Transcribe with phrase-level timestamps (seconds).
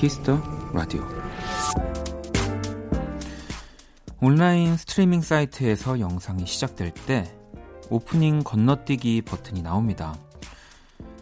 [0.00, 0.40] Kiss the
[0.72, 1.06] Radio.
[4.22, 7.30] 온라인 스트리밍 사이트에서 영상이 시작될 때
[7.90, 10.16] 오프닝 건너뛰기 버튼이 나옵니다.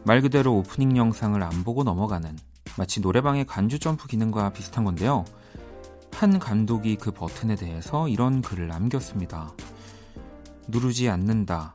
[0.05, 2.39] 말 그대로 오프닝 영상을 안 보고 넘어가는
[2.77, 5.25] 마치 노래방의 간주 점프 기능과 비슷한 건데요.
[6.13, 9.55] 한 감독이 그 버튼에 대해서 이런 글을 남겼습니다.
[10.69, 11.75] 누르지 않는다.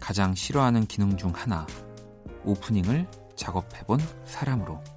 [0.00, 1.68] 가장 싫어하는 기능 중 하나.
[2.44, 3.06] 오프닝을
[3.36, 4.95] 작업해본 사람으로.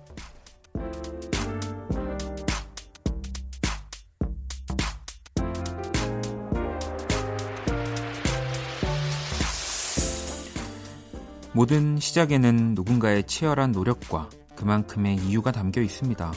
[11.60, 16.32] 모든 시작에는 누군가의 치열한 노력과 그만큼의 이유가 담겨 있습니다.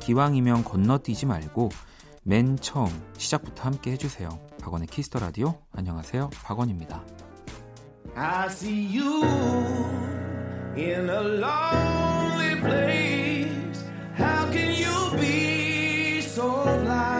[0.00, 1.68] 기왕이면 건너뛰지 말고
[2.24, 4.28] 맨 처음 시작부터 함께 해주세요.
[4.60, 5.54] 박원의 Kiss the Radio.
[5.70, 6.30] 안녕하세요.
[6.42, 7.00] 박원입니다.
[8.16, 9.22] I see you
[10.76, 13.84] in a lonely place.
[14.18, 17.15] How can you be so blind?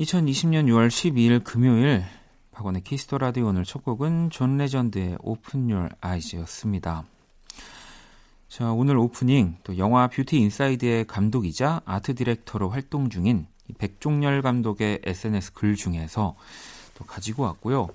[0.00, 2.02] 2020년 6월 12일 금요일
[2.52, 7.04] 박원의 Kiss the Radio 오늘 첫 곡은 존 레전드의 Open Your Eyes였습니다.
[8.48, 15.52] 자, 오늘 오프닝 또 영화 뷰티 인사이드의 감독이자 아트 디렉터로 활동 중인 백종열 감독의 SNS
[15.52, 16.34] 글 중에서
[16.94, 17.88] 또 가지고 왔고요.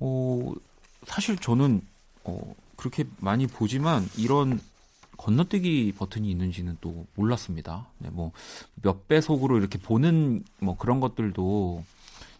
[0.00, 0.52] 어,
[1.04, 1.82] 사실 저는
[2.24, 4.58] 어, 그렇게 많이 보지만 이런
[5.16, 7.86] 건너뛰기 버튼이 있는지는 또 몰랐습니다.
[7.98, 11.84] 네, 뭐몇 배속으로 이렇게 보는 뭐 그런 것들도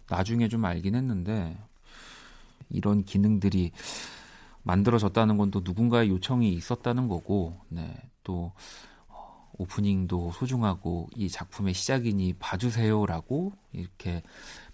[0.09, 1.56] 나중에 좀 알긴 했는데
[2.70, 3.72] 이런 기능들이
[4.62, 7.94] 만들어졌다는 건 또 누군가의 요청이 있었다는 거고, 네,
[8.25, 8.53] 또
[9.08, 14.22] 어, 오프닝도 소중하고 이 작품의 시작이니 봐주세요라고 이렇게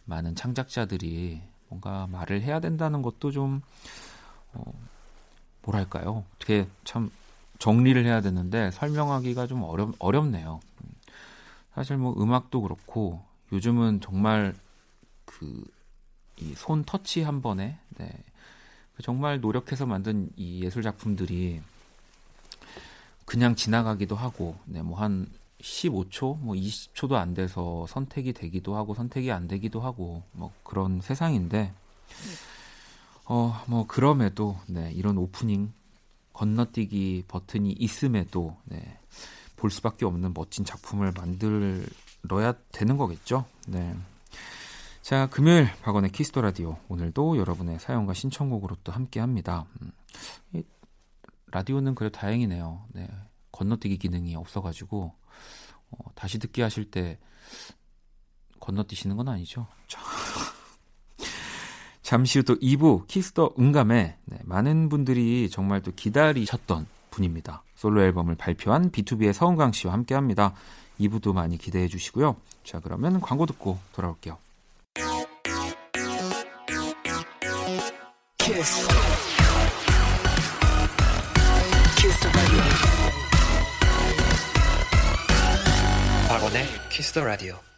[0.06, 3.60] 많은 창작자들이 뭔가 말을 해야 된다는 것도 좀
[4.54, 4.64] 어,
[5.62, 6.24] 뭐랄까요?
[6.36, 7.10] 어떻게 참
[7.62, 10.60] 정리를 해야 되는데 설명하기가 좀 어렵 어렵네요.
[11.74, 14.54] 사실 뭐 음악도 그렇고 요즘은 정말
[15.24, 15.64] 그
[16.38, 18.10] 이 손 터치 한 번에 네.
[19.02, 21.60] 정말 노력해서 만든 이 예술 작품들이
[23.24, 25.26] 그냥 지나가기도 하고 네, 뭐 한
[25.60, 31.72] 15초, 뭐 20초도 안 돼서 선택이 되기도 하고 선택이 안 되기도 하고 뭐 그런 세상인데
[33.26, 35.72] 어, 뭐 그럼에도 네, 이런 오프닝
[36.32, 38.98] 건너뛰기 버튼이 있음에도 네,
[39.56, 43.44] 볼 수밖에 없는 멋진 작품을 만들어야 되는 거겠죠.
[43.68, 43.94] 네.
[45.02, 46.78] 자, 금요일 박원의 Kiss the Radio.
[46.88, 49.66] 오늘도 여러분의 사연과 신청곡으로 또 함께 합니다.
[49.82, 50.62] 음,
[51.50, 52.86] 라디오는 그래도 다행이네요.
[52.92, 53.08] 네.
[53.50, 55.12] 건너뛰기 기능이 없어가지고,
[55.90, 57.18] 어, 다시 듣기 하실 때
[58.60, 59.66] 건너뛰시는 건 아니죠?
[62.02, 67.62] 잠시 후 또 2부 Kiss the 응감에 네, 많은 분들이 정말 또 기다리셨던 분입니다.
[67.76, 70.54] 솔로 앨범을 발표한 BTOB의 서은광 씨와 함께 합니다.
[71.00, 72.36] 2부도 많이 기대해 주시고요.
[72.64, 74.38] 자, 그러면 광고 듣고 돌아올게요.
[78.38, 78.88] 키스.
[86.90, 87.71] 키스 더 라디오.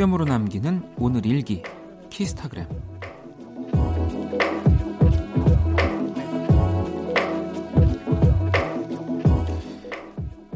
[0.00, 1.62] 한 뼘으로 남기는 오늘 일기
[2.08, 2.66] 키스타그램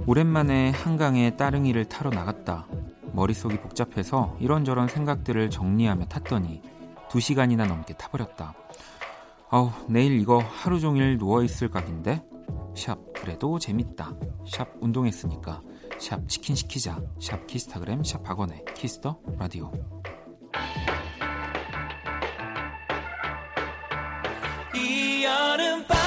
[0.06, 2.66] 오랜만에 한강에 따릉이를 타러 나갔다.
[3.12, 6.62] 머릿속이 복잡해서 이런저런 생각들을 정리하며 탔더니
[7.10, 8.54] 2시간이나 넘게 타버렸다.
[9.50, 12.24] 어우, 내일 이거 하루 종일 누워있을 각인데?
[12.74, 14.14] 샵, 그래도 재밌다.
[14.48, 15.60] 샵, 운동했으니까.
[16.04, 17.00] 샵, 치킨 시키자.
[17.18, 19.72] 샵, 키스타그램, 샵, 박원의 키스터 라디오.
[24.74, 26.03] 이 여름밤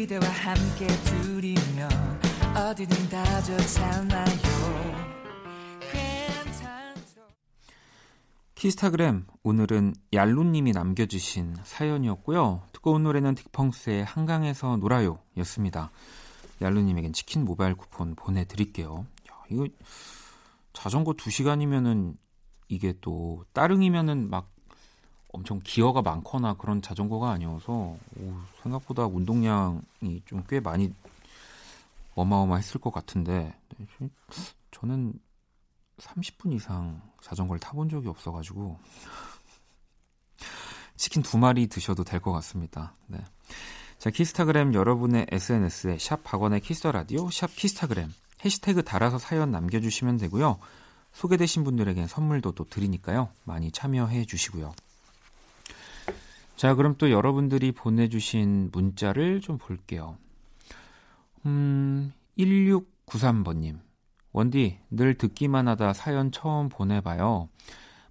[0.00, 1.90] 그대와 함께 둘이면
[2.56, 4.34] 어디든 다 좋잖아요
[8.54, 12.62] 키스타그램 오늘은 얄루님이 남겨주신 사연이었고요.
[12.72, 15.90] 뜨거운 노래는 딕펑스의 한강에서 놀아요 였습니다.
[16.62, 19.04] 얄루님에겐 치킨 모바일 쿠폰 보내드릴게요.
[19.30, 19.66] 야, 이거
[20.72, 22.16] 자전거 2시간이면은
[22.68, 24.50] 이게 또 따릉이면은 막
[25.32, 27.98] 엄청 기어가 많거나 그런 자전거가 아니어서 오,
[28.62, 30.92] 생각보다 운동량이 좀 꽤 많이
[32.14, 33.54] 어마어마했을 것 같은데
[34.72, 35.14] 저는
[35.98, 38.78] 30분 이상 자전거를 타본 적이 없어가지고
[40.96, 42.94] 치킨 두 마리 드셔도 될 것 같습니다.
[43.06, 43.18] 네.
[43.98, 48.12] 자, 키스타그램 여러분의 SNS에 샵 박원의 Kiss the Radio, 샵 키스타그램
[48.44, 50.58] 해시태그 달아서 사연 남겨주시면 되고요.
[51.12, 53.28] 소개되신 분들에겐 선물도 또 드리니까요.
[53.44, 54.72] 많이 참여해 주시고요.
[56.60, 60.18] 자, 그럼 또 여러분들이 보내주신 문자를 좀 볼게요.
[61.46, 63.78] 음, 1693번님.
[64.32, 67.48] 원디, 늘 듣기만 하다 사연 처음 보내봐요.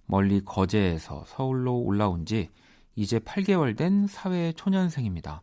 [0.04, 2.50] 멀리 거제에서 서울로 올라온 지
[2.96, 5.42] 이제 8개월 된 사회 초년생입니다.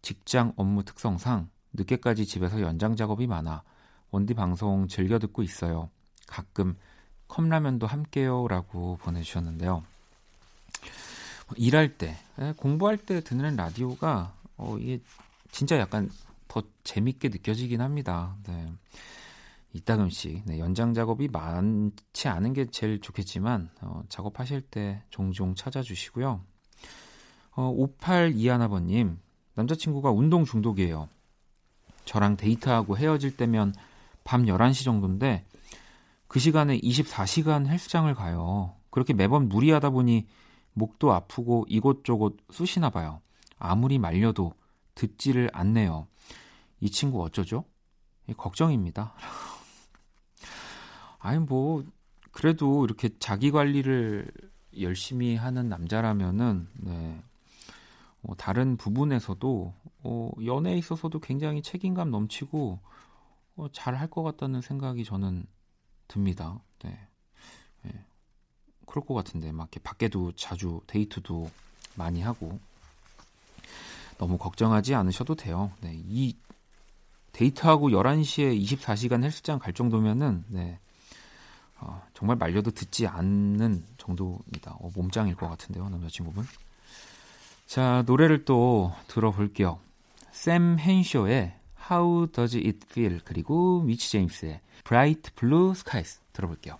[0.00, 3.64] 직장 업무 특성상 늦게까지 집에서 연장 작업이 많아
[4.12, 5.90] 원디 방송 즐겨 듣고 있어요.
[6.28, 6.76] 가끔
[7.26, 8.46] 컵라면도 함께요.
[8.46, 9.82] 라고 보내주셨는데요.
[11.56, 15.00] 일할 때, 예, 공부할 때 듣는 라디오가, 어, 이게
[15.50, 16.10] 진짜 약간
[16.48, 18.36] 더 재밌게 느껴지긴 합니다.
[18.46, 18.72] 네.
[19.72, 26.40] 이따금씩 네, 연장 작업이 많지 않은 게 제일 좋겠지만 어, 작업하실 때 종종 찾아주시고요.
[27.52, 29.18] 어, 5821아버님
[29.54, 31.08] 남자친구가 운동 중독이에요.
[32.04, 33.74] 저랑 데이트하고 헤어질 때면
[34.24, 35.44] 밤 11시 정도인데
[36.28, 38.74] 그 시간에 24시간 헬스장을 가요.
[38.90, 40.26] 그렇게 매번 무리하다 보니
[40.76, 43.22] 목도 아프고 이곳저곳 쑤시나 봐요.
[43.58, 44.52] 아무리 말려도
[44.94, 46.06] 듣지를 않네요.
[46.80, 47.64] 이 친구 어쩌죠?
[48.36, 49.14] 걱정입니다.
[51.18, 51.82] 아니 뭐
[52.30, 54.30] 그래도 이렇게 자기 관리를
[54.78, 57.22] 열심히 하는 남자라면은 네.
[58.22, 62.80] 어, 다른 부분에서도 어, 연애에 있어서도 굉장히 책임감 넘치고
[63.56, 65.46] 어, 잘할 것 같다는 생각이 저는
[66.06, 66.60] 듭니다.
[66.80, 66.90] 네.
[66.90, 67.08] 네.
[68.96, 71.50] 그럴 것 같은데 막 이렇게 밖에도 자주 데이트도
[71.96, 72.58] 많이 하고
[74.16, 75.70] 너무 걱정하지 않으셔도 돼요.
[75.82, 75.92] 네.
[76.08, 76.34] 이
[77.32, 80.78] 데이트하고 11시에 24시간 헬스장 갈 정도면은 네.
[81.78, 84.76] 어, 정말 말려도 듣지 않는 정도입니다.
[84.80, 86.46] 어, 몸짱일 것 같은데요, 남자친구분.
[87.66, 89.78] 자, 노래를 또 들어볼게요.
[90.30, 91.54] 샘 헨쇼의
[91.90, 96.78] How Does It Feel 그리고 미치 제임스의 Bright Blue Skies 들어볼게요.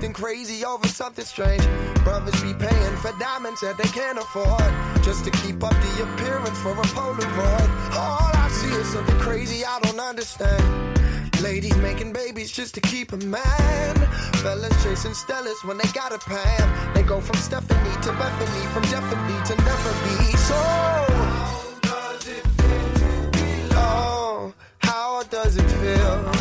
[0.00, 1.62] Acting crazy over something strange.
[2.04, 4.72] Brothers be paying for diamonds that they can't afford.
[5.04, 7.68] Just to keep up the appearance for a Polaroid.
[7.92, 10.62] All I see is something crazy I don't understand.
[11.42, 13.94] Ladies making babies just to keep a man.
[14.40, 16.94] Fellas chasing Stellas when they got a Pam.
[16.94, 20.36] They go from Stephanie to Bethany, from Stephanie to never be.
[20.48, 23.68] So, how does it feel?
[23.72, 26.39] Oh, how does it feel?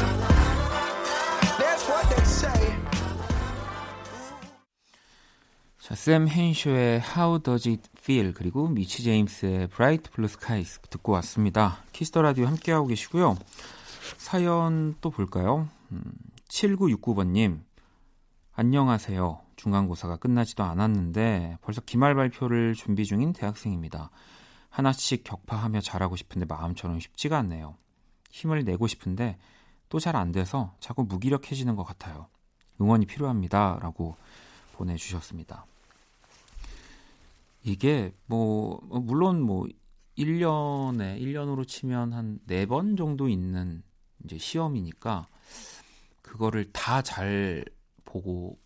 [5.90, 11.80] 자, 샘 헨쇼의 How Does It Feel 그리고 미치 제임스의 Bright Blue Skies 듣고 왔습니다.
[11.94, 13.36] Kiss the Radio 함께하고 계시고요.
[14.18, 15.68] 사연 또 볼까요?
[15.92, 16.04] 음,
[16.48, 17.62] 7969번님
[18.54, 19.42] 안녕하세요.
[19.56, 24.12] 중간고사가 끝나지도 않았는데 벌써 기말 발표를 준비 중인 대학생입니다.
[24.70, 27.76] 하나씩 격파하며 잘하고 싶은데 마음처럼 쉽지가 않네요.
[28.30, 29.40] 힘을 내고 싶은데
[29.90, 32.28] 또 잘 안 돼서 자꾸 무기력해지는 것 같아요.
[32.80, 33.80] 응원이 필요합니다.
[33.82, 34.16] 라고
[34.74, 35.66] 보내주셨습니다.
[37.70, 39.68] 이게 뭐 물론 뭐
[40.18, 43.84] 1년에 1년으로 치면 한 4번 정도 있는
[44.24, 45.28] 이제 시험이니까
[46.22, 47.64] 그거를 다 잘
[48.06, 48.60] 보고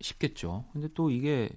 [0.00, 0.64] 싶겠죠.
[0.72, 1.50] 근데 또 이게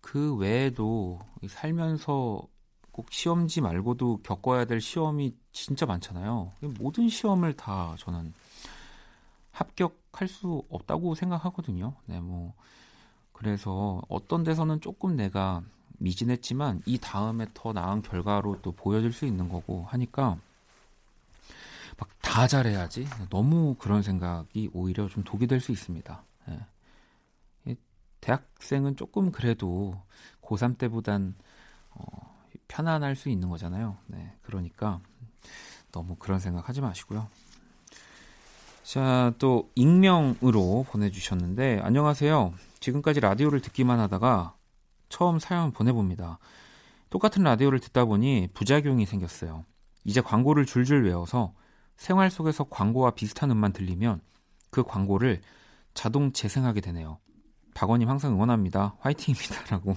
[0.00, 2.46] 그 외에도 살면서
[2.92, 6.52] 꼭 시험지 말고도 겪어야 될 시험이 진짜 많잖아요.
[6.78, 8.32] 모든 시험을 다 저는
[9.50, 11.94] 합격할 수 없다고 생각하거든요.
[12.06, 12.54] 네, 뭐
[13.32, 15.62] 그래서 어떤 데서는 조금 내가
[15.98, 20.38] 미진했지만 이 다음에 더 나은 결과로 또 보여줄 수 있는 거고 하니까
[21.98, 26.22] 막 다 잘해야지 너무 그런 생각이 오히려 좀 독이 될 수 있습니다.
[26.50, 27.76] 예.
[28.20, 30.00] 대학생은 조금 그래도
[30.42, 31.34] 고3 때보단
[31.90, 32.04] 어,
[32.68, 33.96] 편안할 수 있는 거잖아요.
[34.06, 35.00] 네, 그러니까
[35.90, 37.28] 너무 그런 생각 하지 마시고요.
[38.82, 42.52] 자, 또 익명으로 보내주셨는데 안녕하세요.
[42.80, 44.54] 지금까지 라디오를 듣기만 하다가
[45.08, 46.38] 처음 사연 보내봅니다.
[47.10, 49.64] 똑같은 라디오를 듣다 보니 부작용이 생겼어요.
[50.04, 51.54] 이제 광고를 줄줄 외워서
[51.96, 54.20] 생활 속에서 광고와 비슷한 음만 들리면
[54.70, 55.40] 그 광고를
[55.94, 57.18] 자동 재생하게 되네요.
[57.74, 58.96] 박원님 항상 응원합니다.
[59.00, 59.64] 화이팅입니다.
[59.70, 59.96] 라고.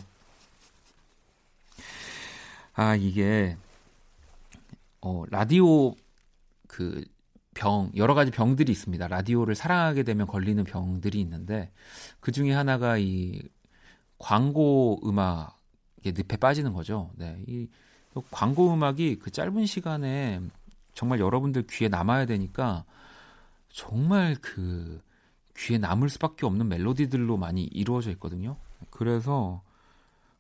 [2.74, 3.58] 아, 이게,
[5.02, 5.94] 어, 라디오
[6.68, 7.04] 그
[7.54, 9.08] 병, 여러 가지 병들이 있습니다.
[9.08, 11.72] 라디오를 사랑하게 되면 걸리는 병들이 있는데,
[12.20, 13.42] 그 중에 하나가 이
[14.22, 17.10] 광고 음악의 늪에 빠지는 거죠.
[17.16, 17.44] 네.
[17.48, 17.68] 이
[18.30, 20.40] 광고 음악이 그 짧은 시간에
[20.94, 22.86] 정말 여러분들 귀에 남아야 되니까
[23.70, 25.02] 정말 그
[25.58, 28.58] 귀에 남을 수밖에 없는 멜로디들로 많이 이루어져 있거든요.
[28.90, 29.62] 그래서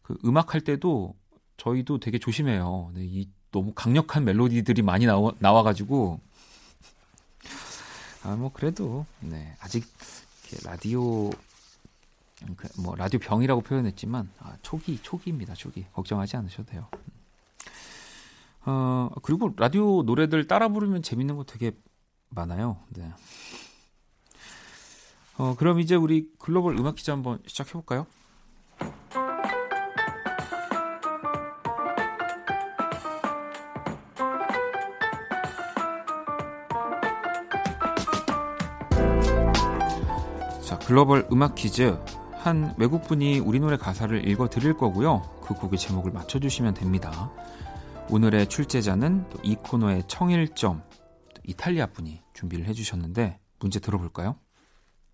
[0.03, 1.15] 그 음악 할 때도
[1.57, 2.91] 저희도 되게 조심해요.
[2.93, 6.19] 네, 이 너무 강력한 멜로디들이 많이 나와, 나와가지고
[8.23, 9.85] 아 뭐 그래도 네 아직
[10.63, 11.50] 라디오 그
[12.79, 16.87] 뭐 라디오 병이라고 표현했지만 아, 초기 초기입니다 초기 걱정하지 않으셔도 돼요.
[18.65, 21.71] 어 그리고 라디오 노래들 따라 부르면 재밌는 거 되게
[22.29, 22.77] 많아요.
[22.89, 23.11] 네.
[25.37, 28.05] 어 그럼 이제 우리 글로벌 음악 퀴즈 한번 시작해 볼까요?
[40.91, 41.97] 글로벌 음악 퀴즈
[42.41, 45.21] 한 외국분이 우리 노래 가사를 읽어 드릴 거고요.
[45.43, 47.31] 그 곡의 제목을 맞춰주시면 됩니다.
[48.09, 50.81] 오늘의 출제자는 이 코너의 청일점
[51.47, 54.37] 이탈리아 분이 준비를 해주셨는데 문제 들어볼까요?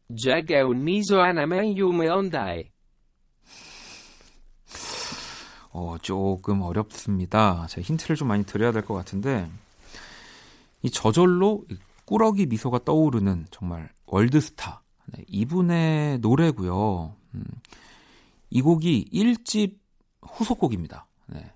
[0.09, 2.71] Un miso ondae.
[5.71, 7.67] 어, 조금 어렵습니다.
[7.67, 9.49] 제가 힌트를 좀 많이 드려야 될 것 같은데
[10.81, 11.65] 이 저절로
[12.05, 17.15] 꾸러기 미소가 떠오르는 정말 월드스타 네, 이분의 노래고요.
[17.35, 17.43] 음,
[18.49, 19.77] 이 곡이 1집
[20.21, 21.07] 후속곡입니다.
[21.27, 21.51] 네.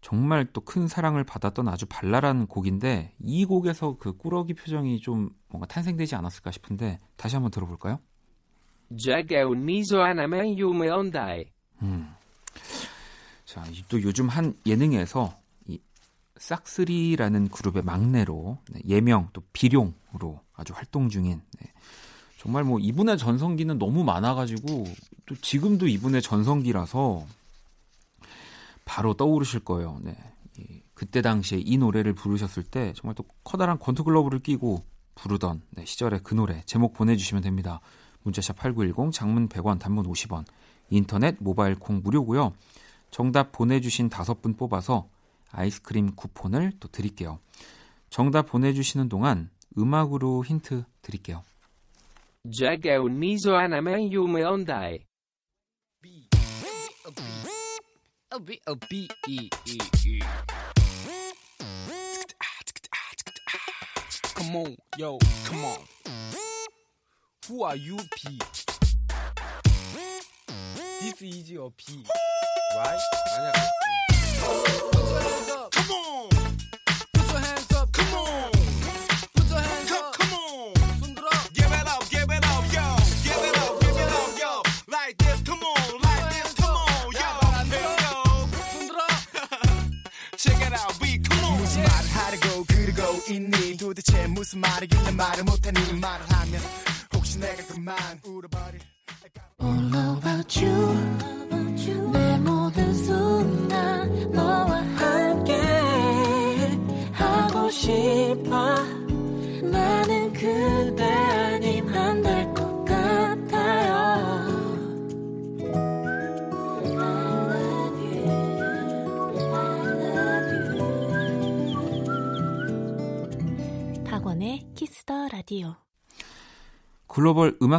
[0.00, 5.66] 정말 또 큰 사랑을 받았던 아주 발랄한 곡인데 이 곡에서 그 꾸러기 표정이 좀 뭔가
[5.66, 7.98] 탄생되지 않았을까 싶은데 다시 한번 들어볼까요?
[11.82, 12.12] 음.
[13.46, 15.34] 자, 또 요즘 한 예능에서
[15.66, 15.78] 이
[16.36, 21.72] 싹스리라는 그룹의 막내로 네, 예명 또 비룡으로 아주 활동 중인 네,
[22.44, 24.84] 정말 뭐 이분의 전성기는 너무 많아가지고
[25.24, 27.24] 또 지금도 이분의 전성기라서
[28.84, 29.98] 바로 떠오르실 거예요.
[30.02, 30.14] 네.
[30.92, 34.84] 그때 당시에 이 노래를 부르셨을 때 정말 또 커다란 권투글러브를 끼고
[35.14, 37.80] 부르던 네, 시절의 그 노래 제목 보내주시면 됩니다.
[38.24, 40.44] 문자샵 8910 장문 100원 단문 50원
[40.90, 42.52] 인터넷 모바일 콩 무료고요.
[43.10, 45.08] 정답 보내주신 다섯 분 뽑아서
[45.50, 47.38] 아이스크림 쿠폰을 또 드릴게요.
[48.10, 49.48] 정답 보내주시는 동안
[49.78, 51.42] 음악으로 힌트 드릴게요.
[52.46, 54.68] Jag è un miso anamaium oh,
[57.06, 57.12] oh,
[58.66, 58.78] oh,
[64.34, 65.16] Come on, yo,
[65.48, 65.78] come on.
[67.48, 68.38] Who are you, P?
[71.00, 72.04] This is your P,
[72.76, 73.00] right?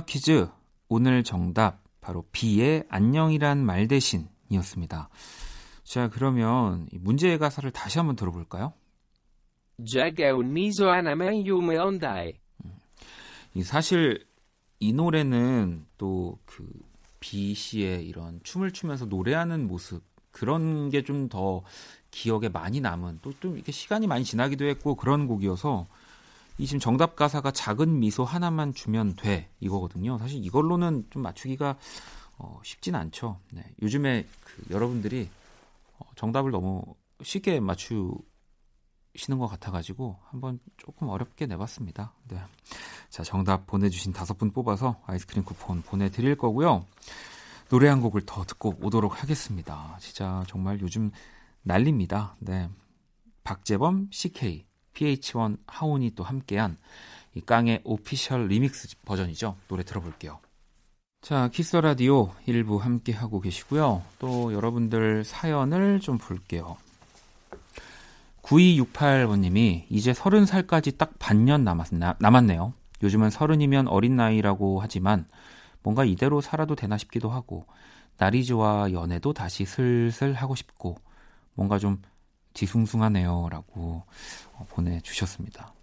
[0.06, 0.48] 음악 퀴즈
[0.88, 5.10] 오늘 정답 바로 비의 안녕이란 말 대신이었습니다.
[5.84, 8.74] 자, 그러면 문제의 가사를 다시 한번 들어볼까요?
[13.64, 14.26] 사실
[14.80, 16.70] 이 노래는 또그
[17.20, 21.64] 비 씨의 이런 춤을 추면서 노래하는 모습 그런 게 좀 더
[22.12, 25.88] 기억에 많이 남은 또 좀 이렇게 시간이 많이 지나기도 했고 그런 곡이어서
[26.58, 30.18] 이 지금 정답 가사가 작은 미소 하나만 주면 돼 이거거든요.
[30.18, 31.78] 사실 이걸로는 좀 맞추기가
[32.38, 33.40] 어, 쉽진 않죠.
[33.52, 33.64] 네.
[33.82, 35.30] 요즘에 그 여러분들이
[36.00, 36.84] 어, 정답을 너무
[37.22, 38.20] 쉽게 맞추시는
[39.38, 42.14] 것 같아가지고 한번 조금 어렵게 내봤습니다.
[42.28, 42.40] 네.
[43.10, 46.86] 자, 정답 보내주신 다섯 분 뽑아서 아이스크림 쿠폰 보내드릴 거고요.
[47.70, 49.98] 노래 한 곡을 더 듣고 오도록 하겠습니다.
[50.00, 51.12] 진짜 정말 요즘
[51.64, 52.36] 난립니다.
[52.40, 52.70] 네.
[53.44, 54.65] 박재범, 식케이,
[54.96, 56.78] pH-1 하온이 또 함께한
[57.36, 59.56] 이 깡의 official remix 버전이죠.
[59.68, 60.40] 노래 들어볼게요.
[61.22, 64.04] 자, 키스 라디오 일부 함께 하고 계시고요.
[64.20, 66.78] 또 여러분들 사연을 좀 볼게요.
[68.44, 72.74] 9268번님이 이제 30살까지 딱 반년 남았, 남았네요.
[73.02, 75.28] 요즘은 서른이면 어린 나이라고 하지만
[75.82, 77.66] 뭔가 이대로 살아도 되나 싶기도 하고
[78.46, 80.96] 좋아 연애도 다시 슬슬 하고 싶고
[81.54, 82.02] 뭔가 좀
[82.56, 84.04] 뒤숭숭하네요 라고
[84.54, 85.74] 어, 보내주셨습니다.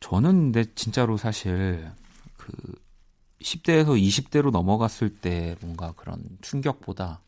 [0.00, 1.90] 저는 근데 진짜로 사실
[2.36, 2.52] 그
[3.42, 7.20] 10대에서 20대로 넘어갔을 때 뭔가 그런 충격보다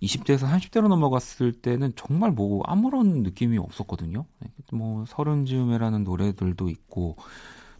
[0.00, 4.24] 20대에서 30대로 넘어갔을 때는 정말 뭐 아무런 느낌이 없었거든요.
[4.72, 7.16] 뭐 서른 즈음에라는 노래들도 있고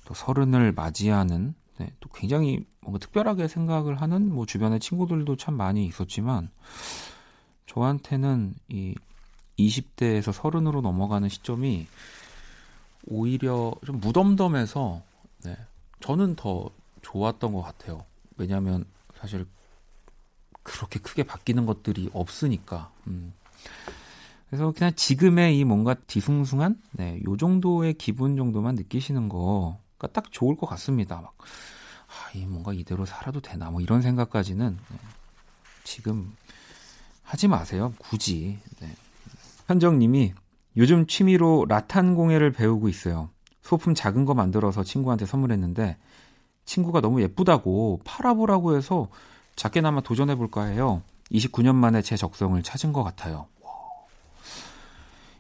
[0.04, 5.86] 또 서른을 맞이하는 네, 또 굉장히 뭔가 특별하게 생각을 하는 뭐 주변의 친구들도 참 많이
[5.86, 6.50] 있었지만
[7.66, 8.94] 저한테는 이
[9.68, 11.86] 20대에서 서른으로 넘어가는 시점이
[13.06, 15.02] 오히려 좀 무덤덤해서
[15.44, 15.56] 네,
[16.00, 16.70] 저는 더
[17.02, 18.04] 좋았던 것 같아요.
[18.36, 18.84] 왜냐하면
[19.16, 19.46] 사실
[20.62, 22.92] 그렇게 크게 바뀌는 것들이 없으니까.
[23.08, 23.32] 음.
[24.48, 30.56] 그래서 그냥 지금의 이 뭔가 뒤숭숭한 네, 요 정도의 기분 정도만 느끼시는 거가 딱 좋을
[30.56, 31.22] 것 같습니다.
[31.22, 34.98] 막, 아, 이 뭔가 이대로 살아도 되나 뭐 이런 생각까지는 네,
[35.84, 36.36] 지금
[37.22, 37.94] 하지 마세요.
[37.98, 38.58] 굳이.
[38.80, 38.94] 네.
[39.66, 40.34] 현정님이
[40.76, 43.30] 요즘 취미로 라탄 공예를 배우고 있어요.
[43.62, 45.96] 소품 작은 거 만들어서 친구한테 선물했는데
[46.64, 49.08] 친구가 너무 예쁘다고 팔아보라고 해서
[49.56, 51.02] 작게나마 도전해볼까 해요.
[51.30, 53.46] 29년 만에 제 적성을 찾은 것 같아요.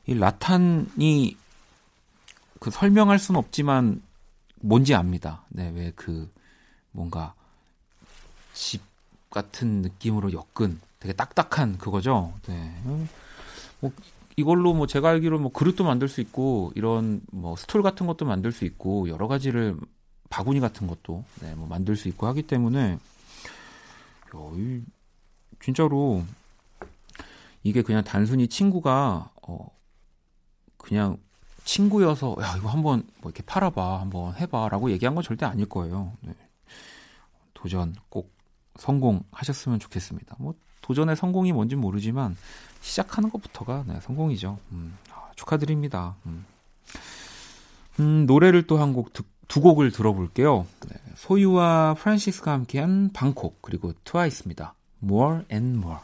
[0.06, 1.36] 이 라탄이
[2.60, 4.02] 그 설명할 수는 없지만
[4.60, 5.42] 뭔지 압니다.
[5.48, 6.30] 네, 왜 그
[6.92, 7.34] 뭔가
[8.52, 8.82] 집
[9.30, 12.32] 같은 느낌으로 엮은 되게 딱딱한 그거죠.
[12.46, 12.80] 네.
[13.82, 13.92] 뭐
[14.36, 18.52] 이걸로 뭐 제가 알기로 뭐 그릇도 만들 수 있고 이런 뭐 스톨 같은 것도 만들
[18.52, 19.76] 수 있고 여러 가지를
[20.30, 22.98] 바구니 같은 것도 네, 뭐 만들 수 있고 하기 때문에 야,
[24.56, 24.82] 이,
[25.60, 26.22] 진짜로
[27.62, 29.68] 이게 그냥 단순히 친구가 어
[30.78, 31.18] 그냥
[31.64, 36.12] 친구여서 야 이거 한번 뭐 이렇게 팔아봐 한번 해봐라고 얘기한 건 절대 아닐 거예요.
[36.22, 36.34] 네.
[37.52, 38.32] 도전 꼭
[38.76, 40.36] 성공하셨으면 좋겠습니다.
[40.38, 42.36] 뭐 도전의 성공이 뭔지 모르지만
[42.80, 44.58] 시작하는 것부터가 네, 성공이죠.
[44.72, 46.16] 음, 아, 축하드립니다.
[46.26, 46.44] 음.
[48.00, 49.12] 음, 노래를 또 한 곡
[49.48, 50.66] 두 곡을 들어볼게요.
[50.88, 54.74] 네, 소유와 프란시스가 함께한 방콕 그리고 트와이스입니다.
[55.02, 55.98] More and More.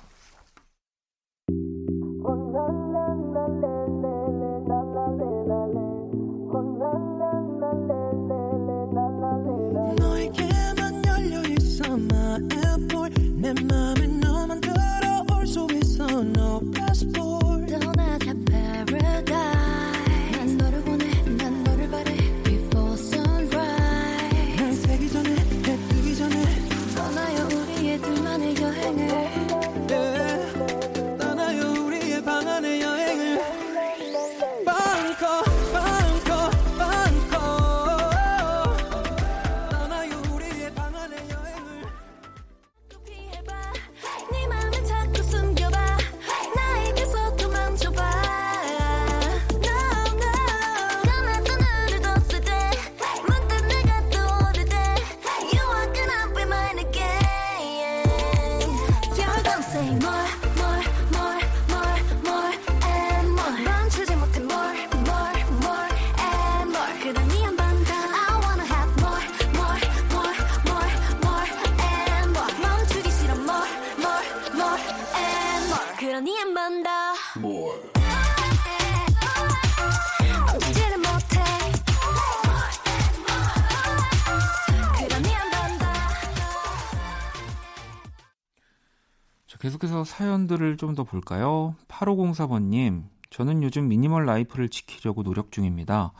[89.78, 91.76] 계속해서 사연들을 좀 더 볼까요?
[91.86, 96.12] 8504번님, 저는 요즘 미니멀 라이프를 지키려고 노력 중입니다.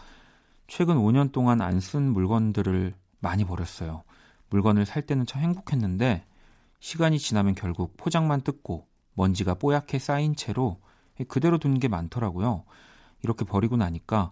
[0.69, 4.05] 최근 5년 동안 안 쓴 물건들을 많이 버렸어요.
[4.51, 6.25] 물건을 살 때는 참 행복했는데,
[6.79, 10.79] 시간이 지나면 결국 포장만 뜯고 먼지가 뽀얗게 쌓인 채로
[11.27, 12.65] 그대로 둔 게 많더라고요.
[13.23, 14.31] 이렇게 버리고 나니까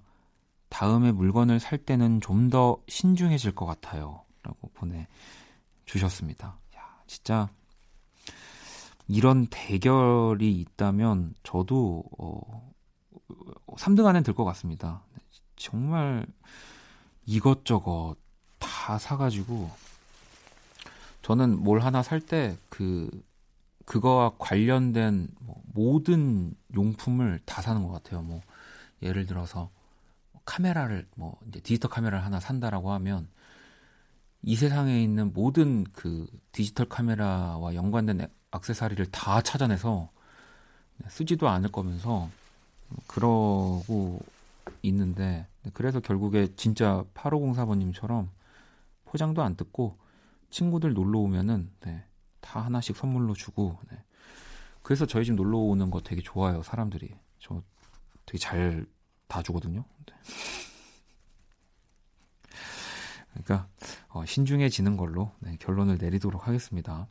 [0.69, 4.23] 다음에 물건을 살 때는 좀 더 신중해질 것 같아요.
[4.45, 6.59] 라고 보내주셨습니다.
[6.77, 7.49] 야, 진짜
[9.09, 12.73] 이런 대결이 있다면 저도 어
[13.77, 15.03] 3등 안에 들 것 같습니다.
[15.57, 16.27] 정말
[17.27, 18.17] 이것저것
[18.59, 19.71] 다 사가지고
[21.23, 23.11] 저는 뭘 하나 살 때 그
[23.85, 28.23] 그거와 관련된 뭐 모든 용품을 다 사는 것 같아요.
[28.23, 28.41] 뭐
[29.03, 29.71] 예를 들어서
[30.45, 33.29] 카메라를 뭐 이제 디지털 카메라를 하나 산다라고 하면
[34.43, 40.11] 이 세상에 있는 모든 그 디지털 카메라와 연관된 액세서리를 다 찾아내서
[41.09, 42.29] 쓰지도 않을 거면서
[43.07, 44.21] 그러고
[44.83, 48.29] 있는데 그래서 결국에 진짜 8504번님처럼
[49.05, 49.99] 포장도 안 뜯고
[50.51, 52.05] 친구들 놀러 오면은 네,
[52.41, 54.03] 다 하나씩 선물로 주고 네.
[54.83, 57.63] 그래서 저희 집 놀러 오는 거 되게 좋아요 사람들이 저
[58.25, 59.85] 되게 잘다 주거든요.
[60.07, 60.15] 네.
[63.33, 63.69] 그러니까
[64.09, 67.07] 어, 신중해지는 걸로 네, 결론을 내리도록 하겠습니다.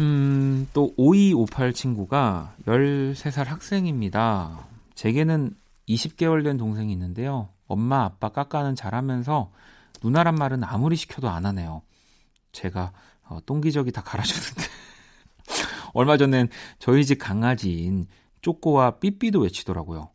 [0.00, 4.66] 음, 또 5258 친구가 13살 학생입니다.
[4.94, 5.56] 제게는
[5.88, 7.48] 20개월 된 동생이 있는데요.
[7.66, 9.50] 엄마, 아빠 깎아는 잘하면서
[10.02, 11.82] 누나란 말은 아무리 시켜도 안 하네요.
[12.52, 12.92] 제가
[13.24, 14.62] 어, 똥기저귀 다 갈아주는데
[15.94, 18.06] 얼마 전엔 저희 집 강아지인
[18.42, 20.10] 쪼꼬와 삐삐도 외치더라고요.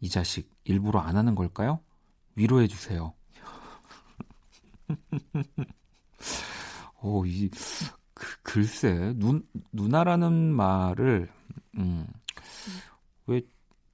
[0.00, 1.80] 이 자식 일부러 안 하는 걸까요?
[2.34, 3.14] 위로해 주세요.
[7.00, 7.48] 오, 이
[8.20, 9.40] 그, 글쎄 누,
[9.72, 11.30] 누나라는 말을
[11.78, 12.06] 음,
[13.26, 13.40] 왜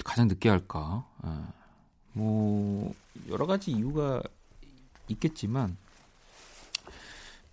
[0.05, 1.07] 가장 늦게 할까?
[1.23, 1.53] 아,
[2.12, 2.93] 뭐
[3.29, 4.21] 여러 가지 이유가
[5.09, 5.77] 있겠지만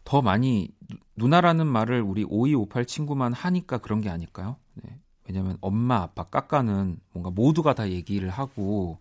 [0.03, 0.69] 더 많이
[1.15, 4.57] 누나라는 말을 우리 5258 친구만 하니까 그런 게 아닐까요?
[4.73, 4.99] 네.
[5.27, 8.97] 왜냐면 엄마, 아빠, 까까는 뭔가 모두가 다 얘기를 하고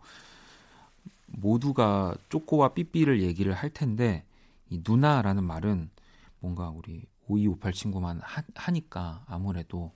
[1.26, 4.24] 모두가 쪼꼬와 삐삐를 얘기를 할 텐데
[4.68, 5.90] 이 누나라는 말은
[6.38, 9.92] 뭔가 우리 5258 친구만 하, 하니까 아무래도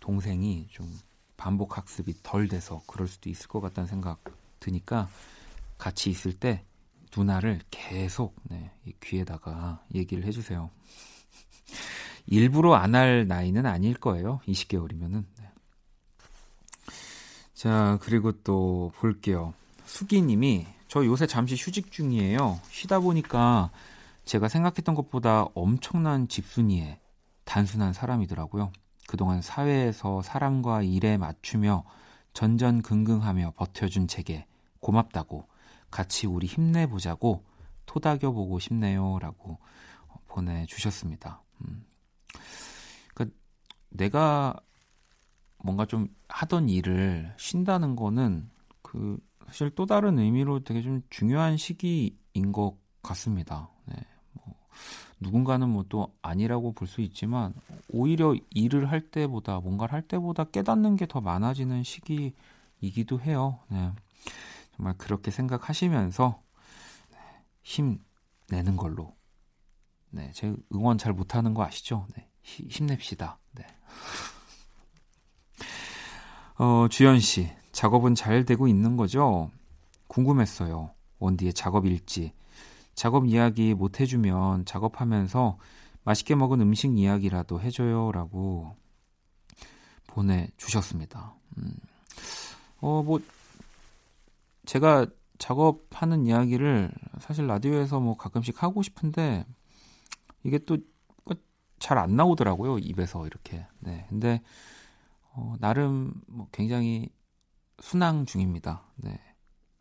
[0.00, 0.90] 동생이 좀
[1.36, 4.22] 반복 학습이 덜 돼서 그럴 수도 있을 것 같다는 생각
[4.58, 5.08] 드니까
[5.78, 6.64] 같이 있을 때
[7.16, 8.70] 누나를 계속 네,
[9.02, 10.70] 귀에다가 얘기를 해주세요.
[12.26, 14.40] 일부러 안 할 나이는 아닐 거예요.
[14.46, 15.24] 20개월이면은.
[15.38, 15.50] 네.
[17.54, 19.54] 자, 그리고 또 볼게요.
[19.84, 22.60] 수기님이 저 요새 잠시 휴직 중이에요.
[22.70, 23.70] 쉬다 보니까
[24.30, 27.00] 제가 생각했던 것보다 엄청난 집순이에
[27.44, 28.70] 단순한 사람이더라고요.
[29.08, 31.82] 그동안 사회에서 사람과 일에 맞추며
[32.32, 34.46] 전전긍긍하며 버텨준 제게
[34.78, 35.48] 고맙다고
[35.90, 37.44] 같이 우리 힘내보자고
[37.86, 39.58] 토닥여보고 싶네요 라고
[40.28, 41.42] 보내주셨습니다.
[41.62, 41.84] 음.
[43.12, 43.36] 그러니까
[43.88, 44.54] 내가
[45.58, 48.48] 뭔가 좀 하던 일을 쉰다는 거는
[48.82, 53.70] 그 사실 또 다른 의미로 되게 좀 중요한 시기인 것 같습니다.
[55.20, 57.54] 누군가는 뭐 또 아니라고 볼 수 있지만
[57.90, 63.60] 오히려 일을 할 때보다 뭔가를 할 때보다 깨닫는 게 더 많아지는 시기이기도 해요.
[63.68, 63.92] 네.
[64.76, 66.42] 정말 그렇게 생각하시면서
[67.10, 67.16] 네,
[67.62, 67.98] 힘
[68.48, 69.14] 내는 걸로.
[70.10, 72.06] 네, 제 응원 잘 못하는 거 아시죠?
[72.16, 73.38] 네, 힘냅시다.
[73.52, 73.66] 네.
[76.58, 79.50] 어, 주연 씨, 작업은 잘 되고 있는 거죠?
[80.08, 80.94] 궁금했어요.
[81.18, 82.32] 원디의 작업 일지.
[83.00, 85.56] 작업 이야기 못 해주면 작업하면서
[86.04, 88.12] 맛있게 먹은 음식 이야기라도 해줘요.
[88.12, 88.76] 라고
[90.06, 91.34] 보내주셨습니다.
[91.56, 91.72] 음.
[92.82, 93.18] 어, 뭐,
[94.66, 95.06] 제가
[95.38, 99.46] 작업하는 이야기를 사실 라디오에서 뭐 가끔씩 하고 싶은데
[100.44, 100.76] 이게 또
[101.78, 102.76] 잘 안 나오더라고요.
[102.80, 103.66] 입에서 이렇게.
[103.78, 104.04] 네.
[104.10, 104.42] 근데
[105.32, 107.08] 어, 나름 뭐 굉장히
[107.80, 108.82] 순항 중입니다.
[108.96, 109.18] 네.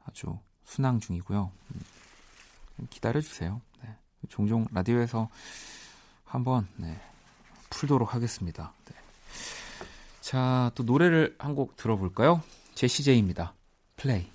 [0.06, 1.52] 아주 순항 중이고요.
[1.76, 1.80] 음,
[2.90, 3.62] 기다려 주세요.
[3.84, 3.96] 네.
[4.30, 5.30] 종종 라디오에서
[6.26, 7.00] 한번 네,
[7.70, 8.74] 풀도록 하겠습니다.
[8.86, 8.96] 네.
[10.22, 12.42] 자, 또 노래를 한 곡 들어볼까요?
[12.76, 13.54] 제시제입니다.
[13.96, 14.30] 플레이.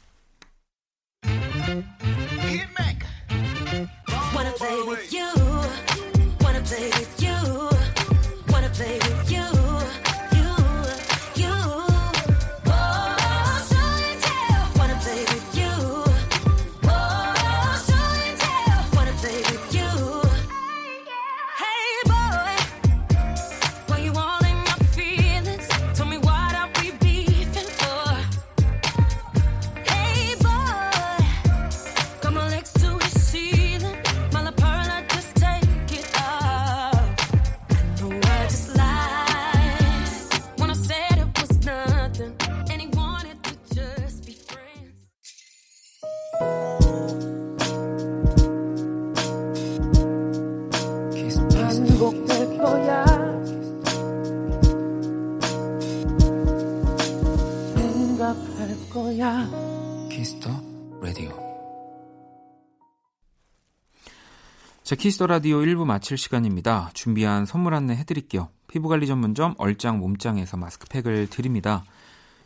[65.04, 66.88] Kiss the Radio 1부 마칠 시간입니다.
[66.94, 68.48] 준비한 선물 안내 해드릴게요.
[68.68, 71.84] 피부관리 전문점 얼짱 몸짱에서 마스크팩을 드립니다.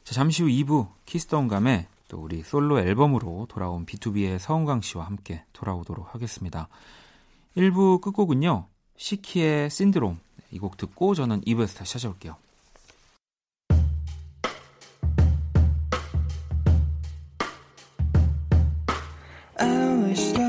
[0.03, 5.07] 자, 잠시 후 2부 Kiss the 온감에 또 우리 솔로 앨범으로 돌아온 BTOB의 서은광 씨와
[5.07, 6.67] 함께 돌아오도록 하겠습니다.
[7.57, 8.67] 1부 끝곡은요.
[8.97, 10.19] 시키의 신드롬
[10.51, 12.35] 이 곡 듣고 저는 2부에서 다시 찾아올게요.
[19.61, 20.48] I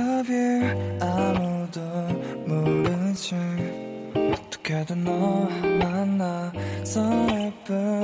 [4.89, 5.47] 어떻게든 너
[5.79, 7.01] 만나서
[7.39, 7.98] 예쁜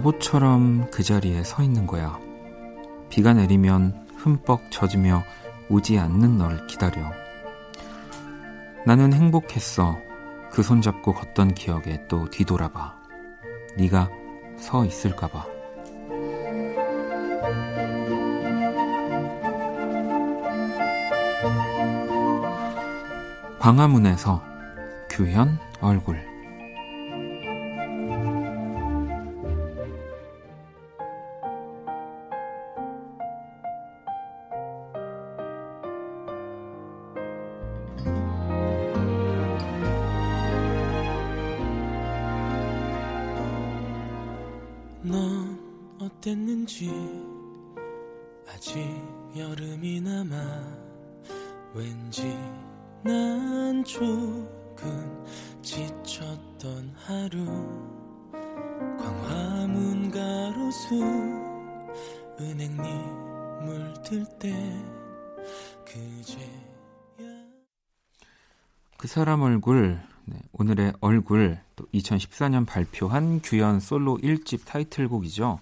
[0.00, 2.18] 바보처럼 그 자리에 서 있는 거야.
[3.10, 5.22] 비가 내리면 흠뻑 젖으며
[5.68, 7.10] 오지 않는 널 기다려.
[8.86, 9.98] 나는 행복했어.
[10.50, 12.94] 그 손잡고 걷던 기억에 또 뒤돌아봐.
[13.76, 14.08] 네가
[14.56, 15.46] 서 있을까봐.
[23.58, 24.42] 광화문에서
[25.10, 26.29] 규현 얼굴
[46.20, 46.90] 어땠는지
[48.46, 48.78] 아직
[49.34, 50.36] 여름이 남아
[51.72, 52.36] 왠지
[53.02, 55.24] 난 조금
[55.62, 57.46] 지쳤던 하루
[58.98, 60.94] 광화문 가로수
[62.38, 62.84] 은행잎
[63.64, 64.52] 물들 때
[65.86, 66.46] 그제야
[68.98, 75.58] 그 사람 얼굴 네, 오늘의 얼굴 또 2014년 발표한 규현 솔로 1집 타이틀곡이죠.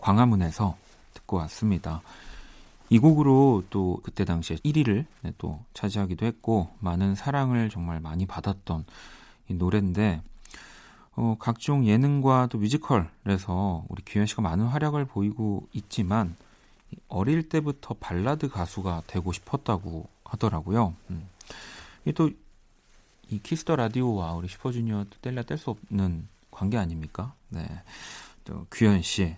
[0.00, 0.76] 광화문에서
[1.14, 2.02] 듣고 왔습니다.
[2.88, 8.84] 이 곡으로 또 그때 당시에 1위를 네, 또 차지하기도 했고 많은 사랑을 정말 많이 받았던
[9.48, 10.22] 이 노래인데
[11.14, 16.34] 어, 각종 예능과 또 뮤지컬에서 우리 규현 씨가 많은 활약을 보이고 있지만
[16.90, 20.94] 이 어릴 때부터 발라드 가수가 되고 싶었다고 하더라고요.
[21.10, 21.28] 음.
[22.06, 22.30] 이또
[23.28, 27.34] 이 Kiss the Radio와 우리 슈퍼주니어 뗄래야 뗄수 없는 관계 아닙니까?
[27.48, 27.64] 네.
[28.44, 29.36] 또 규현 씨.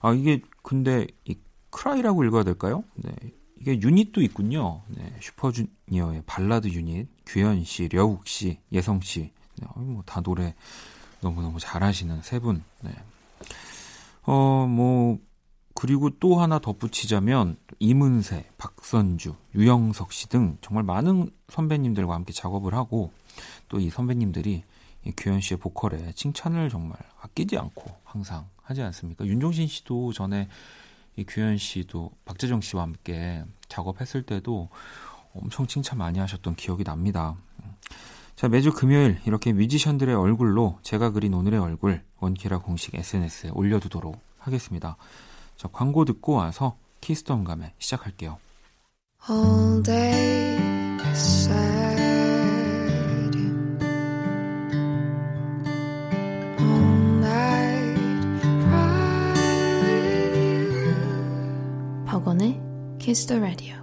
[0.00, 1.36] 아 이게 근데 이
[1.70, 2.84] K.R.Y.라고 읽어야 될까요?
[2.94, 3.14] 네.
[3.60, 4.82] 이게 유닛도 있군요.
[4.88, 5.14] 네.
[5.20, 9.32] 슈퍼주니어의 발라드 유닛 규현 씨, 려욱 씨, 예성 씨.
[9.56, 9.66] 네.
[9.76, 10.54] 뭐 다 노래
[11.20, 12.62] 너무 너무 잘하시는 세 분.
[12.82, 12.90] 네.
[14.26, 15.18] 어 뭐
[15.74, 23.12] 그리고 또 하나 덧붙이자면 이문세, 박선주, 유영석 씨 등 정말 많은 선배님들과 함께 작업을 하고
[23.68, 24.62] 또 이 선배님들이 이
[25.16, 29.26] 규현 씨의 보컬에 칭찬을 정말 아끼지 않고 항상 하지 않습니까?
[29.26, 30.48] 윤종신 씨도 전에
[31.16, 34.68] 이 규현 씨도 박재정 씨와 함께 작업했을 때도
[35.34, 37.36] 엄청 칭찬 많이 하셨던 기억이 납니다.
[38.36, 44.96] 자, 매주 금요일 이렇게 뮤지션들의 얼굴로 제가 그린 오늘의 얼굴 원키라 공식 SNS에 올려두도록 하겠습니다.
[45.56, 48.38] 자, 광고 듣고 와서 Kiss the 음감회 시작할게요.
[49.28, 50.58] All day
[63.14, 63.76] The Radio.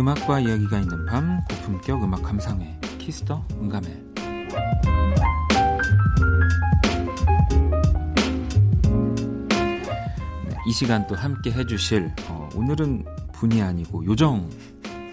[0.00, 4.04] 음악과 이야기가 있는 밤 고품격 음악 감상회 Kiss the 음감회
[10.74, 14.50] 시간 또 함께 해주실 어, 오늘은 분이 아니고 요정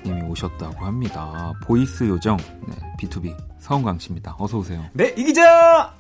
[0.06, 1.54] 님이 오셨다고 합니다.
[1.64, 2.38] voice 요정
[2.68, 4.36] 네, BTOB 서은광 씨입니다.
[4.40, 4.84] 어서 오세요.
[4.94, 5.94] 네, 이기자!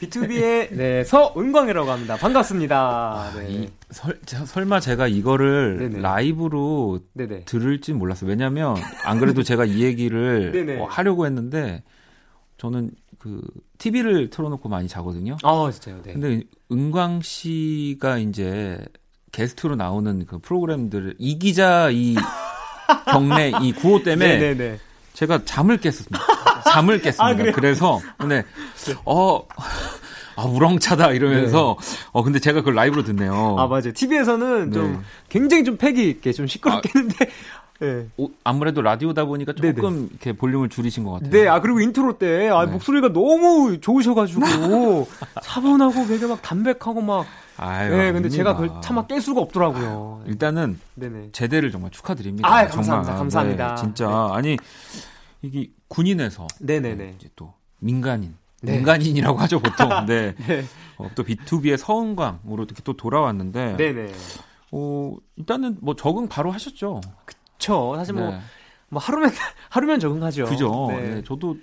[0.00, 2.16] BTOB의 네, 서은광이라고 합니다.
[2.16, 3.32] 반갑습니다.
[3.36, 3.48] 네.
[3.52, 6.00] 이, 설, 저- 설마 제가 이거를 네네.
[6.00, 7.44] 라이브로 네네.
[7.44, 8.28] 들을지 몰랐어요.
[8.30, 10.78] 왜냐면 안 그래도 제가 이 얘기를.
[10.80, 11.82] 어, 하려고 했는데
[12.58, 13.40] 저는 그
[13.78, 15.36] TV를 틀어놓고 많이 자거든요.
[15.42, 16.12] 아, 진짜요, 네.
[16.12, 18.78] 근데 은광 씨가 이제
[19.32, 22.14] 게스트로 나오는 그 프로그램들을 이 기자 이
[23.10, 24.78] 경례 이 구호 때문에 네네네.
[25.14, 26.18] 제가 잠을 깼습니다.
[26.70, 27.44] 잠을 깼습니다.
[27.48, 27.52] 아?
[27.52, 28.44] 그래서 근데
[29.04, 29.42] 어
[30.36, 31.76] 아, 우렁차다 이러면서
[32.12, 33.56] 어 근데 제가 그걸 라이브로 듣네요.
[33.58, 33.92] 아, 맞아요.
[33.92, 34.98] TV에서는 좀 네.
[35.28, 37.30] 굉장히 좀 패기 있게 좀 시끄럽게 했는데,
[37.80, 38.06] 네.
[38.16, 40.08] 오, 아무래도 라디오다 보니까 조금 네네.
[40.10, 41.30] 이렇게 볼륨을 줄이신 것 같아요.
[41.30, 42.70] 네, 아, 그리고 인트로 때, 아, 네.
[42.70, 45.08] 목소리가 너무 좋으셔가지고,
[45.42, 47.26] 차분하고 되게 막 담백하고 막,
[47.58, 48.74] 아유, 네, 근데 제가 아닙니다.
[48.74, 50.22] 그걸 차마 깰 수가 없더라고요.
[50.26, 51.30] 일단은 네네.
[51.32, 52.48] 제대를 정말 축하드립니다.
[52.48, 53.02] 아, 감사합니다.
[53.02, 53.16] 정말.
[53.16, 53.74] 감사합니다.
[53.74, 54.36] 네, 진짜 네.
[54.36, 54.56] 아니
[55.42, 57.14] 이게 군인에서 네네네.
[57.18, 58.72] 이제 또 민간인 네.
[58.76, 59.88] 민간인이라고 하죠 보통.
[60.06, 60.34] 네.
[60.46, 60.64] 네.
[60.96, 64.12] 어, 또 B2B의 서은광으로 이렇게 또 돌아왔는데 네네.
[64.72, 67.00] 어, 일단은 뭐 적응 바로 하셨죠.
[67.58, 68.40] 저, 사실 뭐, 네.
[68.88, 69.30] 뭐 하루면,
[69.70, 70.44] 하루면 적응하죠.
[70.46, 70.86] 그죠.
[70.90, 71.00] 네.
[71.14, 71.56] 네, 저도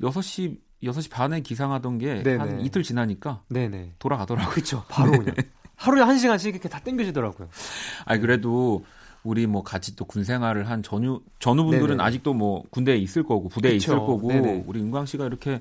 [0.00, 2.22] 6시 6시 반에 기상하던 게.
[2.38, 3.94] 한 이틀 지나니까 네네.
[3.98, 4.52] 돌아가더라고요.
[4.54, 4.84] 그쵸.
[4.88, 5.34] 바로 그냥.
[5.76, 7.48] 하루에 한 시간씩 이렇게 다 땡겨지더라고요.
[8.04, 8.84] 아니 그래도
[9.24, 12.02] 우리 뭐 같이 또 군 생활을 한 전후 전후분들은 네네.
[12.02, 13.92] 아직도 뭐 군대에 있을 거고 부대에 그쵸.
[13.92, 14.64] 있을 거고 네네.
[14.66, 15.60] 우리 은광 씨가 이렇게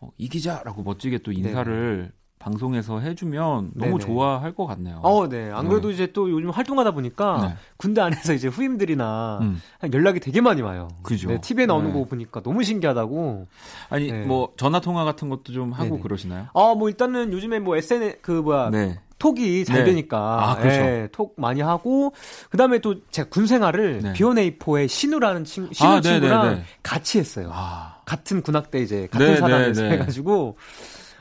[0.00, 3.98] 어, 이 기자라고 멋지게 또 인사를 방송에서 해주면 너무 네네.
[3.98, 5.00] 좋아할 것 같네요.
[5.02, 5.50] 어, 네.
[5.52, 7.54] 안 그래도 이제 또 요즘 활동하다 보니까 네.
[7.76, 9.60] 군대 안에서 이제 후임들이나 음.
[9.92, 10.88] 연락이 되게 많이 와요.
[11.02, 11.28] 그죠.
[11.28, 11.98] 네, TV에 나오는 네.
[11.98, 13.46] 거 보니까 너무 신기하다고.
[13.90, 14.24] 아니 네.
[14.24, 16.00] 뭐 전화 통화 같은 것도 좀 하고 네네.
[16.00, 16.46] 그러시나요?
[16.54, 18.98] 아, 뭐 일단은 요즘에 뭐 SNS 그 뭐야 네.
[19.18, 19.84] 톡이 잘 네.
[19.84, 20.80] 되니까 아, 그렇죠.
[20.80, 22.14] 예, 톡 많이 하고
[22.48, 24.12] 그다음에 또 제가 군 생활을 네.
[24.14, 26.62] 비오네이포의 신우라는 친, 신우 아, 친구랑.
[26.82, 27.50] 같이 했어요.
[27.52, 29.94] 아, 같은 군악대 이제 같은 네, 사단에서 네, 네.
[29.96, 30.56] 해가지고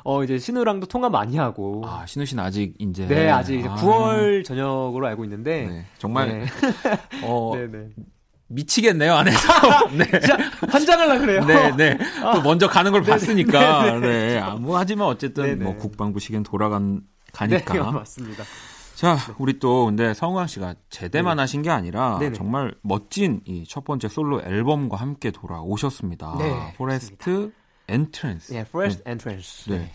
[0.03, 3.75] 어 이제 신우랑도 통화 많이 하고 아 신우 씨는 아직 이제 네 아직 이제 아,
[3.75, 6.45] 9월 전역으로 알고 있는데 네, 정말 네.
[7.23, 7.89] 어, 네네
[8.47, 9.37] 미치겠네요 안에서.
[9.95, 10.05] 네.
[10.69, 11.45] 환장하려 그래요.
[11.45, 11.97] 네, 네.
[12.33, 13.99] 또 먼저 가는 걸 봤으니까.
[13.99, 14.39] 네, 네.
[14.39, 15.63] 아, 뭐 하지만 어쨌든 네, 네.
[15.63, 17.01] 뭐 국방부 시계는 돌아간
[17.47, 17.91] 네, 가니까.
[17.91, 18.43] 맞습니다.
[18.95, 22.33] 자, 우리 또 근데 은광 씨가 제대만 하신 게 아니라 네네.
[22.33, 26.35] 정말 멋진 이 첫 번째 솔로 앨범과 함께 돌아오셨습니다.
[26.39, 27.53] 네, Forest Entran
[27.89, 28.53] 스.
[28.53, 29.73] 예, First Entrance.
[29.73, 29.89] 네.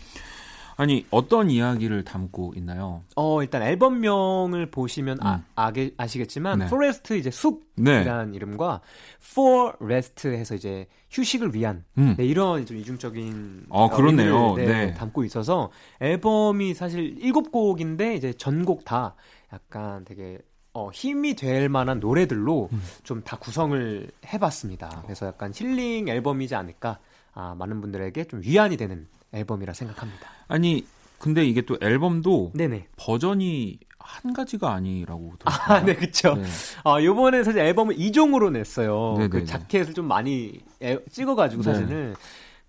[0.77, 3.03] 아니, 어떤 이야기를 담고 있나요?
[3.15, 5.43] 어 일단 앨범명을 보시면 아, 음.
[5.55, 6.65] 아게, 아시겠지만 네.
[6.65, 7.35] Forest 이제 네.
[7.35, 8.81] 숲이라는 이름과
[9.21, 12.15] For Rest 해서 이제 휴식을 위한 음.
[12.17, 14.55] 네, 이런 좀 이중적인 어, 그렇네요.
[14.57, 14.93] 의미를, 네.
[14.93, 19.15] 담고 있어서 앨범이 사실 일곱 곡인데 이제 전곡 다
[19.53, 20.39] 약간 되게
[20.73, 22.83] 어, 힘이 될 만한 노래들로 음.
[23.03, 25.03] 좀다 구성을 해봤습니다.
[25.03, 26.99] 그래서 약간 힐링 앨범이지 않을까.
[27.35, 30.27] 아, 많은 분들에게 좀 위안이 되는 앨범이라 생각합니다.
[30.47, 30.85] 아니,
[31.19, 32.87] 근데 이게 또 앨범도 네네.
[32.97, 35.63] 버전이 한 가지가 아니라고 들었어요.
[35.77, 36.35] 아, 네, 그쵸.
[36.35, 36.43] 네.
[36.83, 39.13] 아, 요번에 사실 앨범을 2종으로 냈어요.
[39.17, 39.27] 네네네.
[39.29, 41.73] 그 자켓을 좀 많이 애- 찍어 가지고 네.
[41.73, 42.15] 사실은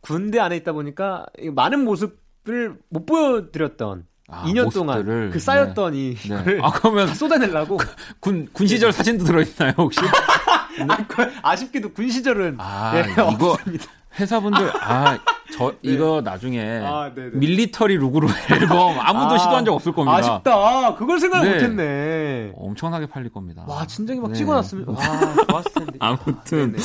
[0.01, 5.31] 군대 안에 있다 보니까 이 많은 모습을 못 보여 드렸던 아, 2년 동안 모습들을.
[5.31, 6.27] 그 쌓였던 이 네.
[6.27, 7.79] 이거를 아, 그러면 다 쏟아내려고
[8.21, 10.01] 군, 군 시절 사진도 들어 있나요, 혹시?
[10.89, 13.85] 아, 그- 아쉽게도 군 시절은 아, 네, 이거 없습니다.
[14.19, 15.19] 회사분들, 아,
[15.53, 17.31] 저, 이거 나중에 아, 네네.
[17.35, 20.19] 밀리터리 룩으로 앨범 아무도 아, 시도한 적 없을 겁니다.
[20.19, 20.95] 아쉽다.
[20.97, 21.53] 그걸 생각 네.
[21.55, 22.53] 못했네.
[22.57, 23.65] 엄청나게 팔릴 겁니다.
[23.67, 24.39] 와, 진작에 막 네.
[24.39, 24.97] 찍어놨으면 와,
[25.49, 25.97] 좋았을 텐데.
[26.01, 26.77] 아무튼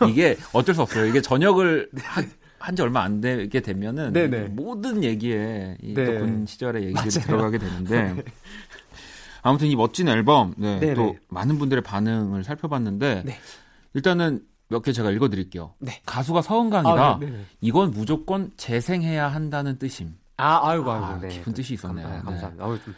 [0.00, 0.06] 아.
[0.06, 1.06] 이게 어쩔 수 없어요.
[1.06, 1.90] 이게 전역을
[2.58, 4.48] 한지 얼마 안 되게 되면은 네네.
[4.50, 6.04] 모든 얘기에 이 네.
[6.04, 7.26] 또군 시절의 얘기들이 맞아요.
[7.26, 8.22] 들어가게 되는데
[9.42, 10.92] 아무튼 이 멋진 앨범 네.
[10.94, 13.38] 또 많은 분들의 반응을 살펴봤는데 네.
[13.94, 14.40] 일단은
[14.70, 15.74] 몇 개 제가 읽어드릴게요.
[15.80, 16.00] 네.
[16.06, 16.90] 가수가 서은강이다.
[16.90, 17.44] 아, 네, 네.
[17.60, 20.14] 이건 무조건 재생해야 한다는 뜻임.
[20.36, 21.04] 아, 아이고, 아이고.
[21.04, 21.28] 아, 네.
[21.28, 22.06] 깊은 뜻이 있었네요.
[22.06, 22.22] 감, 네.
[22.24, 22.64] 감사합니다.
[22.64, 22.94] 아유, 좀,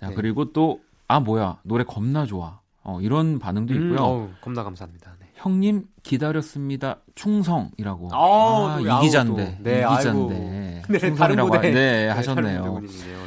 [0.00, 0.14] 자, 네.
[0.14, 2.58] 그리고 또 아 뭐야 노래 겁나 좋아.
[2.82, 4.00] 어, 이런 반응도 음, 있고요.
[4.04, 5.12] 어우, 겁나 감사합니다.
[5.20, 5.26] 네.
[5.36, 6.96] 형님 기다렸습니다.
[7.14, 8.08] 충성이라고.
[8.08, 9.58] 아, 또 아우, 이기자인데.
[9.58, 9.62] 또.
[9.62, 9.84] 네.
[9.88, 10.82] 이기자인데.
[10.90, 11.54] 네, 충성이라고.
[11.54, 12.80] 하- 네, 네, 하셨네요.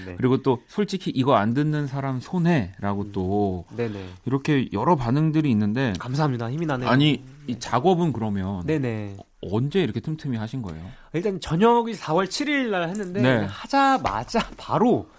[0.05, 0.15] 네.
[0.17, 4.03] 그리고 또 솔직히 이거 안 듣는 사람 손해라고 또 네네.
[4.25, 6.51] 이렇게 여러 반응들이 있는데 감사합니다.
[6.51, 6.89] 힘이 나네요.
[6.89, 9.17] 아니 이 작업은 그러면 네네.
[9.51, 10.85] 언제 이렇게 틈틈이 하신 거예요?
[11.13, 13.45] 일단 저녁이 4월 7일 날 했는데 네.
[13.45, 15.09] 하자마자 바로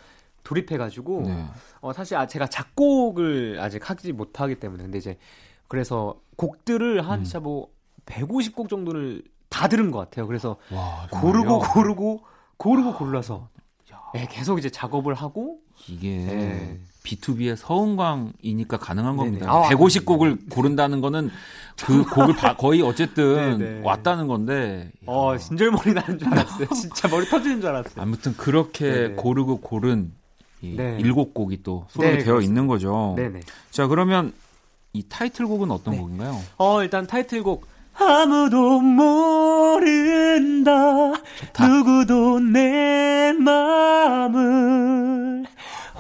[0.45, 1.47] 돌입해가지고 네.
[1.81, 5.19] 어, 사실 아, 제가 작곡을 아직 하지 못하기 때문에 근데 이제
[5.69, 7.25] 그래서 곡들을 한 음.
[7.25, 7.69] 진짜 뭐
[8.07, 10.27] 150곡 정도를 다 들은 것 같아요.
[10.27, 13.49] 그래서 와 고르고 고르고 아, 고르고 골라서
[14.15, 16.81] 네, 계속 이제 작업을 하고 이게 네.
[17.05, 19.17] B2B의 서은광이니까 가능한.
[19.17, 19.51] 겁니다.
[19.51, 21.31] 아, 150곡을 고른다는 거는
[21.85, 23.81] 그 곡을 바- 거의 어쨌든 네네.
[23.85, 24.91] 왔다는 건데.
[25.07, 26.67] 어, 야, 진절머리 나는 줄 알았어요.
[26.75, 27.95] 진짜 머리 터지는 줄 알았어요.
[28.03, 29.15] 아무튼 그렇게 네네.
[29.15, 30.13] 고르고 고른
[30.63, 30.99] 이 네.
[31.01, 32.51] 일곱 곡이 또 수록이 네, 되어 그렇습니다.
[32.51, 33.15] 있는 거죠.
[33.17, 33.41] 네네.
[33.71, 34.33] 자, 그러면
[34.93, 36.01] 이 타이틀곡은 어떤 네.
[36.01, 36.39] 곡인가요?
[36.59, 38.81] 어, 일단 타이틀곡 아무도
[39.81, 40.71] 모른다
[41.39, 41.67] 좋다.
[41.69, 42.90] 누구도 내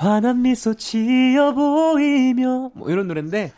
[0.00, 3.52] 환한 미소 지어 보이며 뭐 이런 노래인데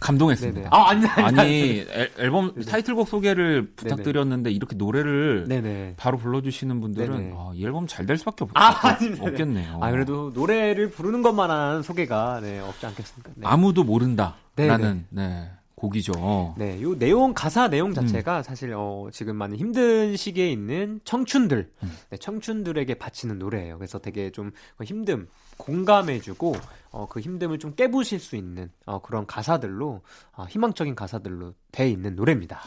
[0.00, 0.60] 감동했습니다.
[0.60, 0.68] 네네.
[0.72, 1.40] 아, 아니 아니.
[1.40, 5.94] 아니 앨- 앨범 타이틀곡 소개를 부탁드렸는데 이렇게 노래를 네네.
[5.98, 7.32] 바로 불러주시는 분들은 네네.
[7.36, 9.24] 아, 이 앨범 잘 될 수밖에 없, 아, 아닙니다.
[9.26, 9.78] 없겠네요.
[9.82, 13.30] 아, 그래도 노래를 부르는 것만한 소개가 네, 없지 않겠습니까?
[13.34, 13.46] 네.
[13.46, 15.04] 아무도 모른다라는 네네.
[15.10, 15.50] 네,
[15.84, 16.54] 곡이죠.
[16.56, 17.94] 네, 요 내용 가사 내용 음.
[17.94, 21.92] 자체가 사실 어 지금 많이 힘든 시기에 있는 청춘들, 음.
[22.10, 23.78] 네, 청춘들에게 바치는 노래예요.
[23.78, 25.26] 그래서 되게 좀 힘듦
[25.56, 26.54] 공감해주고
[26.90, 32.16] 어 그 힘듦을 좀 깨부실 수 있는 어 그런 가사들로 어, 희망적인 가사들로 돼 있는
[32.16, 32.60] 노래입니다.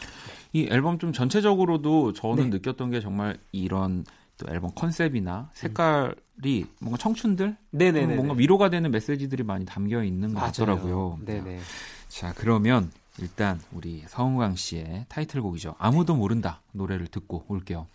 [0.54, 2.58] 이 앨범 좀 전체적으로도 저는 네.
[2.58, 4.06] 느꼈던 게 정말 이런
[4.38, 8.16] 또 앨범 컨셉이나 색깔이 뭔가 청춘들 네네네.
[8.16, 11.20] 뭔가 위로가 되는 메시지들이 많이 담겨 있는 것 같더라고요.
[11.26, 11.60] 네네.
[12.08, 15.76] 자, 그러면 일단 우리 서은광 씨의 타이틀곡이죠.
[15.80, 17.88] 아무도 모른다 노래를 듣고 올게요.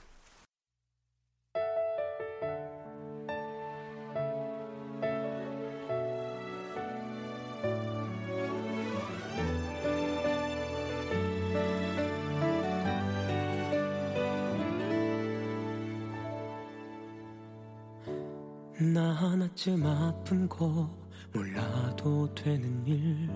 [18.92, 20.90] 나 하나쯤 아픈 거
[21.32, 23.30] 몰라도 되는 일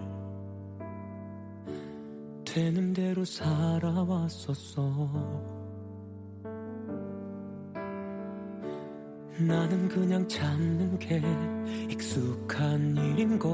[2.56, 4.90] 되는 대로 살아왔었어
[9.38, 11.20] 나는 그냥 참는 게
[11.90, 13.50] 익숙한 일인걸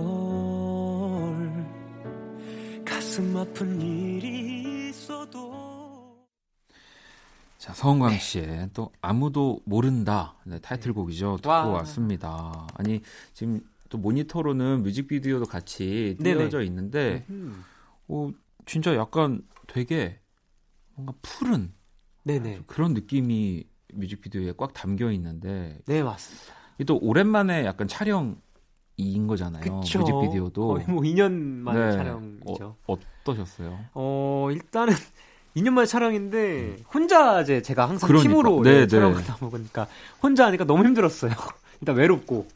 [2.84, 6.24] 가슴 아픈 일이 있어도
[7.58, 11.38] 자, 서은광 씨의 또 아무도 모른다 네, 타이틀곡이죠.
[11.38, 11.66] 듣고 와.
[11.66, 12.68] 왔습니다.
[12.74, 13.02] 아니
[13.34, 16.16] 지금 또 모니터로는 뮤직비디오도 같이.
[16.22, 17.64] 띄어져 있는데 음.
[18.06, 18.30] 어,
[18.66, 20.20] 진짜 약간 되게
[20.94, 21.72] 뭔가 푸른
[22.24, 22.62] 네네.
[22.66, 26.54] 그런 느낌이 뮤직비디오에 꽉 담겨 있는데 네 맞습니다.
[26.86, 28.36] 또 오랜만에 약간 촬영인
[29.28, 29.80] 거잖아요.
[29.80, 29.98] 그쵸.
[30.00, 31.92] 뮤직비디오도 거의 뭐 2년 만에 네.
[31.92, 32.76] 촬영이죠.
[32.86, 33.78] 어, 어떠셨어요?
[33.94, 34.94] 어, 일단은
[35.54, 38.28] 2년 만에 촬영인데 혼자 이제 제가 항상 그러니까.
[38.30, 38.86] 팀으로 네, 예, 네.
[38.86, 39.86] 촬영을 하다 보니까
[40.22, 41.32] 혼자 하니까 너무 힘들었어요.
[41.80, 42.48] 일단 외롭고.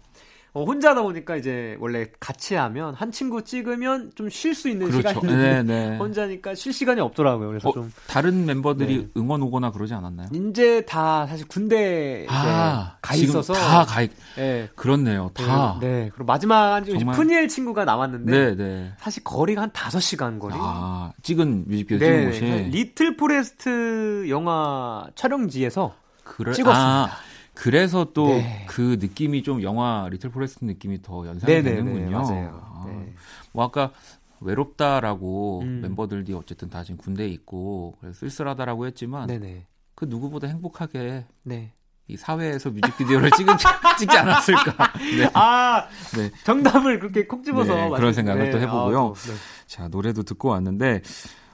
[0.57, 4.89] 어, 혼자 하다 보니까 이제 원래 같이 하면 한 친구 찍으면 좀 쉴 수 있는
[4.91, 5.21] 그렇죠.
[5.21, 5.97] 시간이 네, 네.
[6.01, 7.49] 혼자니까 쉴 시간이 없더라고요.
[7.49, 9.09] 그래서 어, 좀 다른 멤버들이 네.
[9.19, 10.29] 응원 오거나 그러지 않았나요?
[10.33, 14.71] 이제 다 사실 군대 가 아, 지금 있어서 다 가, 있- 예.
[14.75, 15.31] 그렇네요.
[15.35, 15.77] 다.
[15.81, 15.87] 네.
[16.05, 16.11] 네.
[16.15, 18.93] 그리고 마지막 한 정말- 푸니엘 친구가 남았는데 네, 네.
[18.99, 20.55] 사실 거리가 한 5시간 거리.
[20.57, 25.95] 아, 찍은 뮤직비디오 네, 찍은 곳이 리틀 Forest 영화 촬영지에서
[26.25, 27.05] 그래, 찍었습니다.
[27.05, 27.11] 아,
[27.57, 28.65] 그래서 또 네.
[28.69, 32.23] 그 느낌이 좀 영화 Little Forest 느낌이 더 연상이 네네네 되는군요.
[32.23, 32.61] 맞아요.
[32.63, 33.15] 아, 네.
[33.53, 33.93] 뭐 아까
[34.41, 35.81] 외롭다라고 음.
[35.83, 39.67] 멤버들이 어쨌든 다 지금 군대에 있고 그래서 쓸쓸하다라고 했지만 네네.
[39.95, 41.73] 그 누구보다 행복하게 네.
[42.09, 43.57] 이 사회에서 뮤직비디오를 찍은
[43.99, 44.93] 찍지 않았을까.
[45.19, 45.31] 네.
[45.33, 46.31] 아 네.
[46.45, 48.99] 정답을 그렇게 콕 집어서 네, 그런 생각을 또 해보고요.
[49.01, 49.35] 아, 또, 네.
[49.67, 51.03] 자 노래도 듣고 왔는데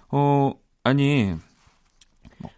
[0.09, 1.41] 어 아니 뭐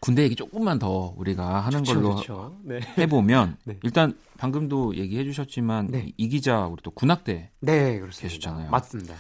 [0.01, 2.57] 군대 얘기 조금만 더 우리가 하는 좋죠, 걸로 좋죠.
[2.65, 2.81] 네.
[2.99, 3.79] 해보면 네.
[3.83, 6.07] 일단 방금도 얘기해 주셨지만 네.
[6.09, 8.23] 이, 이 기자 우리 또 군악대 네, 그렇습니다.
[8.29, 8.71] 계셨잖아요.
[8.71, 9.15] 맞습니다.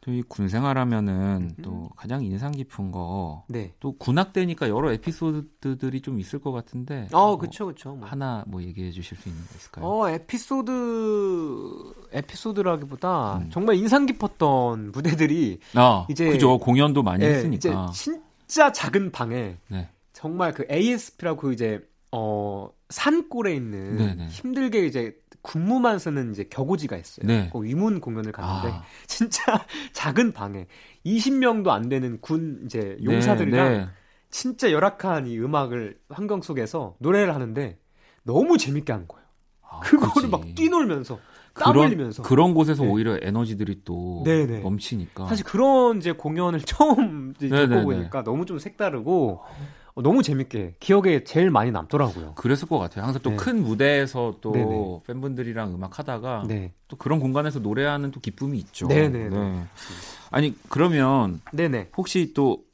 [0.00, 1.62] 또 이 군 생활하면은 음.
[1.62, 3.74] 또 가장 인상 깊은 거또 네.
[3.98, 7.94] 군악대니까 여러 에피소드들이 좀 있을 것 같은데 어, 뭐 그쵸, 그쵸.
[7.94, 8.08] 뭐.
[8.08, 9.84] 하나 뭐 얘기해 주실 수 있는 거 있을까요?
[9.84, 13.50] 어, 에피소드, 에피소드라기보다 음.
[13.50, 19.88] 정말 인상 깊었던 무대들이 아 이제- 그죠 공연도 많이 예, 했으니까 진짜 작은 방에 네.
[20.18, 24.26] 정말 그 ASP라고 이제 어 산골에 있는 네네.
[24.26, 27.24] 힘들게 이제 군무만 쓰는 이제 격오지가 있어요.
[27.24, 27.48] 네.
[27.52, 30.66] 그 위문 공연을 갔는데 아, 진짜 작은 방에
[31.06, 33.88] 20명도 안 되는 군 이제 용사들이랑 네, 네.
[34.28, 37.78] 진짜 열악한 이 음악을 환경 속에서 노래를 하는데
[38.24, 39.24] 너무 재밌게 하는 거예요.
[39.62, 40.26] 아, 그거를 그치.
[40.26, 41.20] 막 뛰놀면서
[41.54, 42.90] 땀 그런 흘리면서 그런 곳에서 네.
[42.90, 44.62] 오히려 에너지들이 또 네네.
[44.62, 47.68] 넘치니까 사실 그런 이제 공연을 처음 이제 네네네.
[47.68, 49.68] 겪어보니까 너무 좀 색다르고 어,
[50.02, 52.34] 너무 재밌게 기억에 제일 많이 남더라고요.
[52.34, 53.04] 그랬을 것 같아요.
[53.04, 53.36] 항상 또 네.
[53.36, 55.00] 큰 무대에서 또 네네.
[55.06, 58.86] 팬분들이랑 음악 하다가 네, 또 그런 공간에서 노래하는 또 기쁨이 있죠.
[58.88, 59.30] 네네네.
[59.30, 59.64] 네.
[60.30, 61.90] 아니 그러면 네네.
[61.96, 62.64] 혹시 또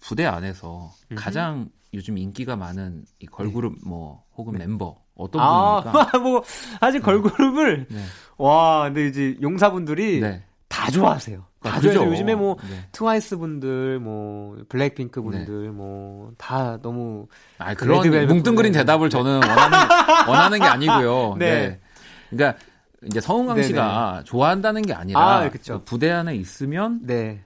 [0.00, 1.20] 부대 안에서 음흠.
[1.20, 4.60] 가장 요즘 인기가 많은 이 걸그룹 뭐 혹은 네.
[4.60, 6.18] 멤버 어떤 아, 분입니까?
[6.20, 6.42] 뭐
[6.80, 8.04] 아직 걸그룹을 네.
[8.36, 10.44] 와, 근데 이제 용사분들이 네.
[10.68, 11.44] 다 좋아하세요.
[11.62, 12.04] 다 아, 그죠?
[12.06, 12.84] 요즘에 뭐 네.
[12.92, 17.26] 트와이스 분들, 뭐 블랙핑크 분들, 뭐다 너무
[17.58, 17.98] 아, 그런
[18.28, 18.72] 뭉뚱그린 분들.
[18.72, 19.78] 대답을 저는 원하는,
[20.28, 21.34] 원하는 게 아니고요.
[21.40, 21.68] 네.
[21.68, 21.80] 네.
[22.30, 22.58] 그러니까
[23.04, 23.20] 이제
[23.54, 23.66] 네네.
[23.68, 25.82] 씨가 좋아한다는 게 아니라 아, 그쵸.
[25.84, 27.42] 부대 안에 있으면 네.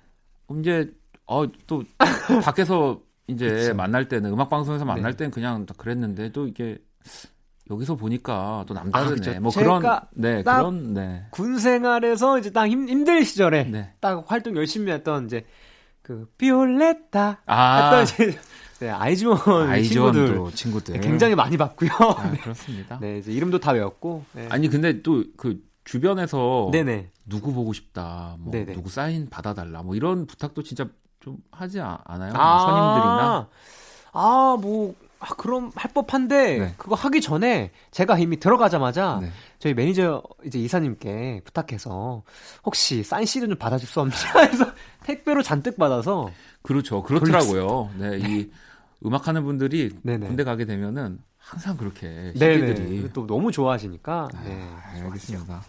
[0.61, 0.91] 이제
[1.27, 1.83] 어 또
[2.45, 3.73] 밖에서 이제.
[3.73, 5.17] 만날 때는 음악 방송에서 만날 네.
[5.17, 6.79] 때는 그냥 다 그랬는데 또 이게
[7.71, 9.37] 여기서 보니까 또 남다르네.
[9.37, 9.41] 아.
[9.41, 9.83] 뭐 그런
[10.15, 11.27] 네딱 그런 네.
[11.31, 13.95] 군 생활에서 이제 딱 힘, 힘들 시절에 네.
[14.01, 15.47] 딱 활동 열심히 했던 이제
[16.03, 18.39] 그 비올레타 아 했던 이제
[18.81, 21.91] 네, 아이즈원 친구들 친구들 네, 굉장히 많이 봤고요.
[21.93, 22.99] 아, 그렇습니다.
[23.01, 24.25] 네, 이제 이름도 다 외웠고.
[24.33, 24.49] 네.
[24.51, 27.11] 아니 근데 또 그 주변에서 네네.
[27.27, 28.73] 누구 보고 싶다, 뭐 네네.
[28.75, 30.87] 누구 사인 받아달라, 뭐 이런 부탁도 진짜
[31.21, 32.33] 좀 하지 아- 않아요?
[32.35, 33.49] 아, 선임들이나
[34.13, 36.75] 아, 뭐, 아, 그럼 할 법한데, 네.
[36.77, 39.31] 그거 하기 전에 제가 이미 들어가자마자 네.
[39.61, 42.25] 저희 매니저 이제 이사님께 부탁해서
[42.65, 44.73] 혹시 사인 CD 좀 받아줄 수 없냐 해서
[45.05, 46.29] 택배로 잔뜩 받아서
[46.63, 47.91] 그렇죠, 그렇더라고요.
[47.99, 48.51] 네, 이
[49.07, 50.27] 음악하는 분들이 네네.
[50.27, 52.33] 군대 가게 되면은 항상 그렇게.
[52.35, 54.29] CD들이 또 너무 좋아하시니까.
[54.45, 54.61] 네.
[54.61, 55.63] 아, 알겠습니다.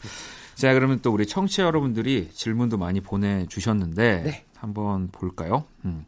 [0.55, 4.45] 자, 그러면 또 우리 청취 자 여러분들이 질문도 많이 보내주셨는데 네.
[4.55, 5.65] 한번 볼까요?
[5.85, 6.05] 음.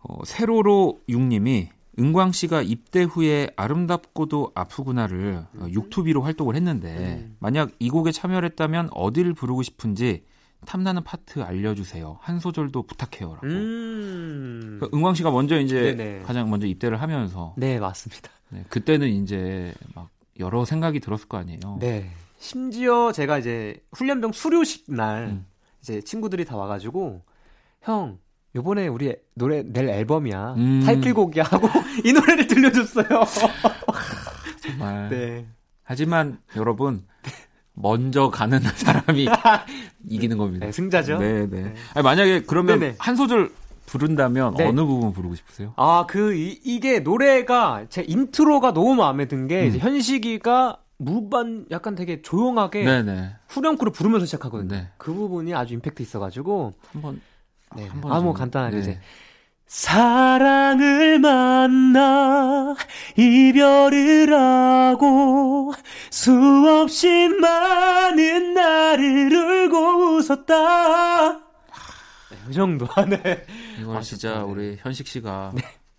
[0.00, 1.68] 어, 세로로 6님이
[1.98, 7.36] 은광 씨가 입대 후에 아름답고도 아프구나를 어, 육투비로 활동을 했는데 음.
[7.38, 10.24] 만약 이 곡에 참여를 했다면 어디를 부르고 싶은지
[10.64, 12.18] 탐나는 파트 알려주세요.
[12.20, 13.46] 한 소절도 부탁해요라고.
[13.46, 14.78] 음.
[14.80, 16.20] 그 은광 씨가 먼저 이제 네네.
[16.20, 18.30] 가장 먼저 입대를 하면서 네, 맞습니다.
[18.50, 21.78] 네, 그때는 이제 막 여러 생각이 들었을 거 아니에요.
[21.80, 22.10] 네.
[22.38, 25.46] 심지어 제가 이제 훈련병 수료식 날 음.
[25.80, 27.22] 이제 친구들이 다 와가지고
[27.82, 28.18] 형
[28.54, 30.82] 요번에 우리 노래 낼 앨범이야 음.
[30.84, 31.68] 타이틀곡이야 하고
[32.04, 33.06] 이 노래를 들려줬어요.
[34.60, 35.08] 정말.
[35.10, 35.46] 네.
[35.82, 37.04] 하지만 여러분
[37.74, 39.26] 먼저 가는 사람이
[40.08, 40.66] 이기는 겁니다.
[40.66, 41.18] 네, 승자죠.
[41.18, 41.74] 네, 네.
[41.94, 42.96] 아니, 만약에 그러면 네네.
[42.98, 43.50] 한 소절
[43.86, 44.66] 부른다면 네.
[44.66, 45.74] 어느 부분 부르고 싶으세요?
[45.76, 49.78] 아, 그, 이, 이게 노래가, 제 인트로가 너무 마음에 든 게, 음.
[49.78, 53.36] 현식이가 무반, 약간 되게 조용하게 네, 네.
[53.48, 54.74] 후렴구를 부르면서 시작하거든요.
[54.74, 54.88] 네.
[54.96, 57.20] 그 부분이 아주 임팩트 있어가지고, 한번
[57.76, 57.86] 네.
[57.88, 58.80] 한번 아, 뭐 좀- 간단하게 네.
[58.82, 59.00] 이제.
[59.66, 62.74] 사랑을 만나
[63.16, 65.72] 이별을 하고
[66.10, 71.32] 수없이 많은 나를 울고 웃었다.
[71.32, 71.38] 네,
[72.50, 72.86] 이 정도.
[73.08, 73.46] 네.
[73.80, 74.50] 이걸 아, 진짜 좋다, 네.
[74.52, 75.52] 우리 현식 씨가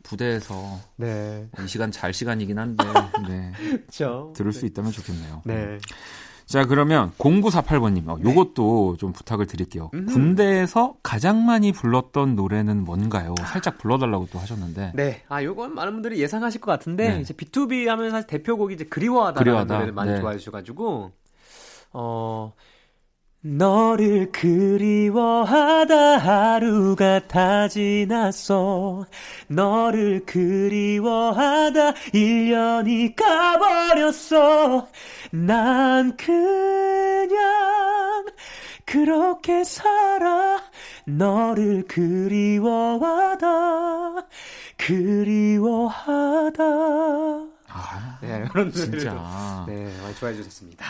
[0.04, 1.48] 부대에서 네.
[1.64, 2.84] 이 시간 잘 시간이긴 한데
[3.28, 3.52] 네.
[3.58, 4.34] 그렇죠.
[4.36, 5.42] 들을 수 있다면 좋겠네요.
[5.46, 5.80] 네.
[6.46, 9.90] 자, 그러면 0948번님, 어, 요것도 좀 부탁을 드릴게요.
[9.90, 13.34] 군대에서 가장 많이 불렀던 노래는 뭔가요?
[13.46, 14.92] 살짝 불러달라고 또 하셨는데.
[14.96, 15.24] 네.
[15.30, 17.22] 아, 요건 많은 분들이 예상하실 것 같은데, 네.
[17.22, 19.74] 이제 B2B 하면 사실 대표곡이 이제 그리워하다라는 그리워하다.
[19.74, 20.20] 노래를 많이 네.
[20.20, 21.12] 좋아해 주셔가지고,
[21.94, 22.54] 어,
[23.46, 29.06] 너를 그리워하다 하루가 다 지났어.
[29.50, 34.88] 너를 그리워하다 1년이 가버렸어.
[35.32, 37.36] 난 그냥
[38.86, 40.64] 그렇게 살아.
[41.06, 43.46] 너를 그리워하다.
[44.78, 46.64] 그리워하다.
[47.68, 49.66] 아, 네, 그런 진짜.
[49.68, 50.86] 네, 많이 좋아해 주셨습니다.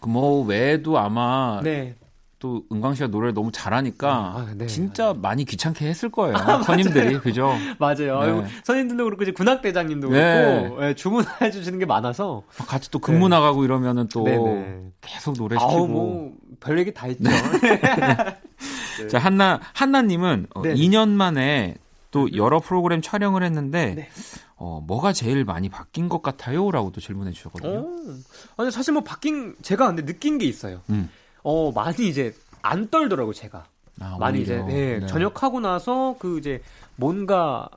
[0.00, 1.94] 그뭐 외에도 아마 네.
[2.42, 6.34] 또 은광 씨가 노래를 너무 잘하니까 아, 네, 진짜 많이 귀찮게 했을 거예요.
[6.66, 7.52] 선임들이 그죠?
[7.78, 8.42] 맞아요.
[8.42, 8.48] 네.
[8.64, 10.68] 선임들도 그렇고 이제 군악 대장님도 네.
[10.68, 13.36] 그렇고 예, 주문해 주시는 게 많아서 같이 또 근무 네.
[13.36, 14.90] 나가고 이러면은 또 네네.
[15.00, 15.70] 계속 노래 시키고.
[15.70, 17.22] 아우 뭐별 얘기 다 있죠.
[19.08, 20.74] 자 한나 한나님은 어, 네네.
[20.74, 21.76] 2년 만에
[22.12, 24.08] 또 여러 프로그램 촬영을 했는데 네.
[24.56, 27.80] 어, 뭐가 제일 많이 바뀐 것 같아요?라고 또 질문해 주셨거든요.
[27.80, 28.14] 어.
[28.58, 30.82] 아니 사실 뭐 바뀐 제가 근데 느낀 게 있어요.
[30.90, 31.10] 음.
[31.42, 33.64] 어 많이 이제 안 떨더라고 제가.
[33.98, 34.54] 아, 많이 오히려.
[34.54, 35.06] 이제 네, 네.
[35.06, 36.62] 전역하고 나서 그 이제
[36.96, 37.68] 뭔가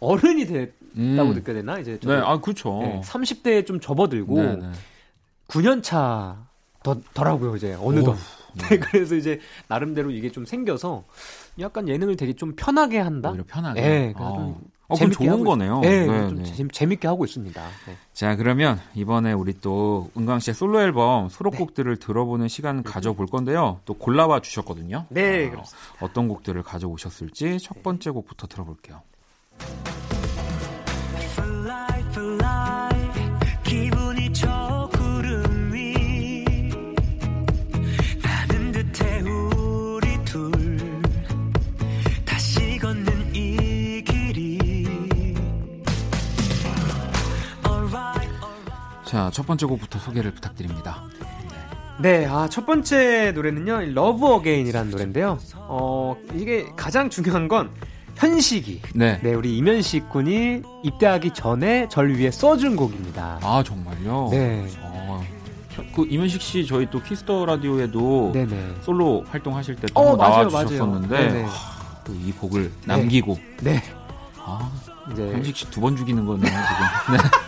[0.00, 1.34] 어른이 됐다고 음.
[1.34, 2.80] 느껴야 되나 이제 네, 아 그렇죠.
[2.80, 4.72] 네, 30대에 좀 접어들고 네, 네.
[5.48, 6.48] 9년 차
[6.82, 8.16] 더, 더라고요, 이제, 어느덧.
[8.70, 11.04] 네, 그래서 이제, 나름대로 이게 좀 생겨서,
[11.60, 13.30] 약간 예능을 되게 좀 편하게 한다?
[13.30, 13.80] 오히려 편하게.
[13.80, 14.34] 네, 어.
[14.36, 15.80] 좀 어, 그럼 좋은 거네요.
[15.84, 16.42] 있- 네, 네, 좀 네.
[16.44, 17.62] 재- 재밌게 하고 있습니다.
[17.86, 17.96] 네.
[18.14, 23.80] 자, 그러면 이번에 우리 또 은광 씨의 솔로 앨범 수록곡들을 들어보는 시간 가져볼 건데요.
[23.84, 25.04] 또 골라와 주셨거든요.
[25.10, 25.88] 네, 어, 그렇습니다.
[26.00, 29.02] 어떤 곡들을 가져오셨을지 첫 번째 곡부터 들어볼게요.
[49.08, 51.02] 자, 첫 번째 곡부터 소개를 부탁드립니다.
[51.98, 55.38] 네, 아, 첫 번째 노래는요, Love Again이라는 노래인데요.
[55.56, 57.70] 어, 이게 가장 중요한 건
[58.16, 58.82] 현식이.
[58.94, 59.18] 네.
[59.22, 63.38] 네, 우리 임현식 군이 입대하기 전에 절 위해 써준 곡입니다.
[63.42, 64.28] 아, 정말요?
[64.30, 64.66] 네.
[64.80, 65.24] 어,
[65.94, 68.74] 그 임현식 씨 저희 또 Kiss the Radio에도 네네.
[68.82, 71.32] 솔로 활동하실 때 또 어, 한번 맞아요, 나와 주셨었는데 맞아요.
[71.32, 71.48] 네네.
[72.04, 73.82] 또 이 곡을 남기고 네.
[74.44, 74.70] 아,
[75.12, 77.16] 이제 현식 씨 두 번 죽이는 거네요 지금.
[77.16, 77.22] 네.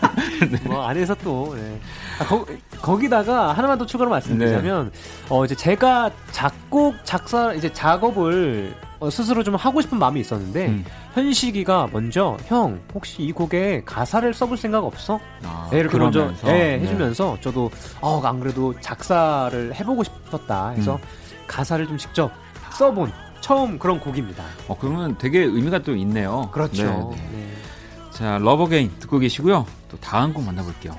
[0.63, 1.79] 뭐 안에서 또 네.
[2.19, 2.45] 아, 거,
[2.81, 4.91] 거기다가 하나만 더 추가로 말씀드리자면
[5.29, 10.85] 어 이제 제가 작곡 작사 이제 작업을 어, 스스로 좀 하고 싶은 마음이 있었는데 음.
[11.15, 15.19] 현식이가 먼저 형 혹시 이 곡에 가사를 써볼 생각 없어?
[15.43, 16.85] 아, 네, 이렇게 그러면서, 먼저 네, 네.
[16.85, 21.01] 해주면서 저도 어, 안 그래도 작사를 해보고 싶었다 해서 음.
[21.47, 22.31] 가사를 좀 직접
[22.73, 24.43] 써본 처음 그런 곡입니다.
[24.67, 26.47] 어, 그러면 되게 의미가 또 있네요.
[26.51, 27.11] 그렇죠.
[27.15, 27.29] 네, 네.
[27.31, 27.47] 네.
[28.21, 29.65] 자, Love Again 듣고 계시고요.
[29.89, 30.95] 또 다음 곡 만나볼게요.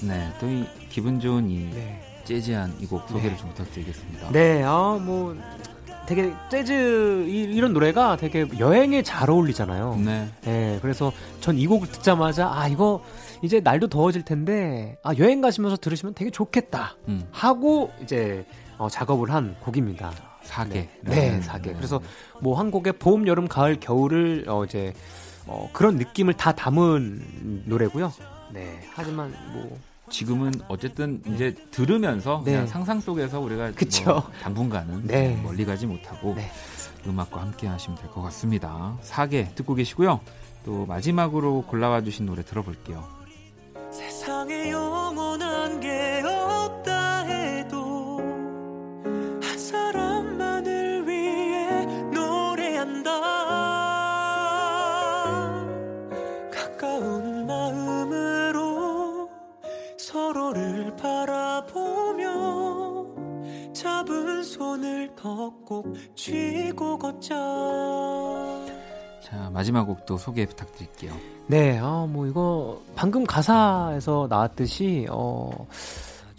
[0.00, 2.00] 그대 네, 또 이 기분 좋은 이 네.
[2.24, 4.30] 재즈한 이 곡 소개를 좀 부탁드리겠습니다.
[4.30, 5.36] 네, 아, 뭐,
[6.06, 9.96] 되게 재즈, 이, 이런 노래가 되게 여행에 잘 어울리잖아요.
[10.04, 10.28] 네.
[10.42, 13.02] 네, 그래서 전 이 곡을 듣자마자, 아, 이거
[13.42, 16.96] 이제 날도 더워질 텐데, 아, 여행 가시면서 들으시면 되게 좋겠다.
[17.08, 18.46] 음, 하고, 이제,
[18.78, 20.12] 어, 작업을 한 곡입니다.
[20.42, 20.88] 사계.
[21.02, 21.72] 네, 사계.
[21.72, 22.00] 그래서
[22.40, 24.92] 뭐 한 곡에 봄, 여름, 가을, 겨울을, 어, 이제,
[25.46, 28.12] 어, 그런 느낌을 다 담은 노래고요.
[28.52, 29.78] 네, 하지만 뭐,
[30.10, 32.52] 지금은 어쨌든 이제 들으면서 네.
[32.52, 34.04] 그냥 상상 속에서 우리가 그쵸.
[34.04, 35.40] 뭐 당분간은 네.
[35.42, 36.50] 멀리 가지 못하고 네.
[37.06, 38.96] 음악과 함께 하시면 될 것 같습니다.
[39.02, 40.20] 사계 듣고 계시고요.
[40.64, 43.04] 또 마지막으로 골라와 주신 노래 들어볼게요.
[43.92, 48.18] 세상에 영원한 게 없다 해도
[49.42, 53.10] 한 사람만을 위해 노래한다
[60.46, 62.26] 서로를 바라보며
[63.72, 67.34] 잡은 손을 더 꼭 쥐고 걷자
[69.22, 71.12] 자, 마지막 곡도 소개 부탁드릴게요.
[71.48, 75.66] 네, 아, 뭐 이거 방금 가사에서 나왔듯이 어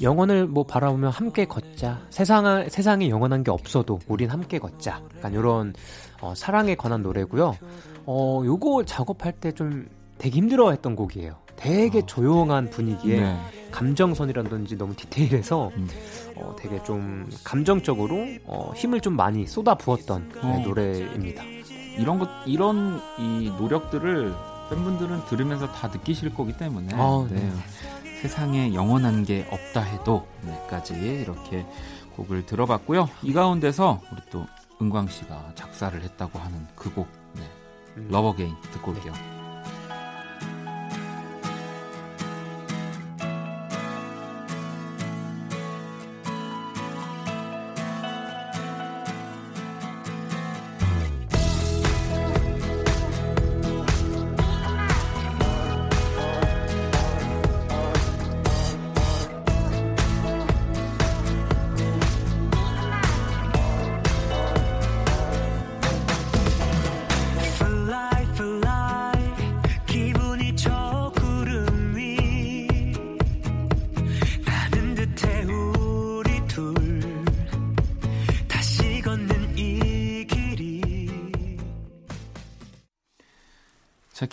[0.02, 2.00] 영원을 뭐 바라보며 함께 걷자.
[2.10, 5.02] 세상 세상에 영원한 게 없어도 우린 함께 걷자.
[5.18, 5.74] 약간 이런
[6.22, 7.58] 어, 사랑에 관한 노래고요.
[8.06, 11.36] 어, 요거 작업할 때 좀 되게 힘들어했던 곡이에요.
[11.58, 12.06] 되게 아.
[12.06, 13.38] 조용한 분위기에 네.
[13.72, 15.88] 감정선이라든지 너무 디테일해서 음.
[16.36, 20.60] 어, 되게 좀 감정적으로 어, 힘을 좀 많이 쏟아 부었던 네, 어.
[20.60, 21.44] 노래입니다.
[21.98, 24.34] 이런 것 이런 이 노력들을
[24.70, 27.40] 팬분들은 들으면서 다 느끼실 거기 때문에 아, 네.
[27.40, 27.52] 네.
[28.22, 31.66] 세상에 영원한 게 없다 해도 네까지 이렇게
[32.16, 33.10] 곡을 들어봤고요.
[33.22, 34.46] 이 가운데서 우리 또
[34.82, 37.42] 은광 씨가 작사를 했다고 하는 그 곡 네.
[37.98, 38.08] 음.
[38.12, 39.37] Love Again 듣고 올게요.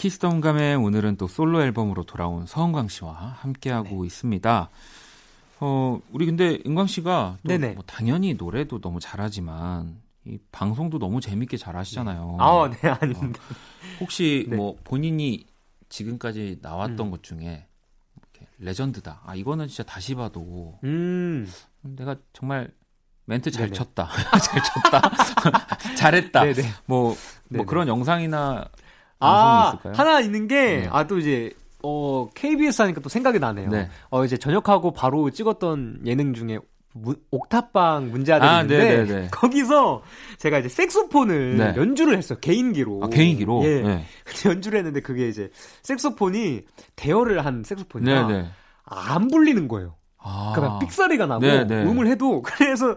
[0.04, 4.06] Kiss the 음감회 오늘은 또 솔로 앨범으로 돌아온 서은광 씨와 함께하고 네.
[4.06, 4.68] 있습니다.
[5.60, 7.38] 어, 우리 근데 은광 씨가.
[7.42, 12.36] 뭐 당연히 노래도 너무 잘하지만 이 방송도 너무 재밌게 잘하시잖아요.
[12.38, 13.40] 아, 네, 아닙니다.
[13.98, 14.56] 혹시 네.
[14.56, 15.46] 뭐 본인이
[15.88, 17.10] 지금까지 나왔던 음.
[17.10, 17.66] 것 중에
[18.58, 19.22] 레전드다.
[19.24, 21.50] 아 이거는 진짜 다시 봐도 음.
[21.80, 22.70] 내가 정말
[23.24, 23.74] 멘트 잘 네네.
[23.74, 24.10] 쳤다.
[24.38, 25.10] 잘 쳤다.
[25.96, 26.44] 잘했다.
[26.44, 26.62] 네네.
[26.84, 27.16] 뭐, 뭐
[27.48, 27.64] 네네.
[27.64, 28.68] 그런 영상이나
[29.24, 29.92] 아, 있을까요?
[29.96, 30.88] 하나 있는 게, 네.
[30.90, 31.52] 아, 또 이제,
[31.82, 33.68] 어, KBS 하니까 또 생각이 나네요.
[33.70, 33.88] 네.
[34.10, 36.58] 어, 이제 저녁하고 바로 찍었던 예능 중에,
[36.96, 39.28] 문- 옥탑방 문제아들이 아, 있는데, 네네네.
[39.34, 40.02] 거기서
[40.38, 41.74] 제가 이제 색소폰을 네.
[41.76, 42.38] 연주를 했어요.
[42.40, 43.00] 개인기로.
[43.02, 43.64] 아, 개인기로.
[43.64, 43.82] 예.
[43.82, 44.04] 네.
[44.24, 45.50] 근데 연주를 했는데 그게 이제
[45.82, 46.62] 색소폰이
[46.96, 48.48] 대여를 한 색소폰이라 네네.
[48.84, 49.96] 안 불리는 거예요.
[50.18, 50.52] 아.
[50.54, 51.82] 그러니까 삑사리가 나고 네네.
[51.84, 52.96] 음을 해도 그래서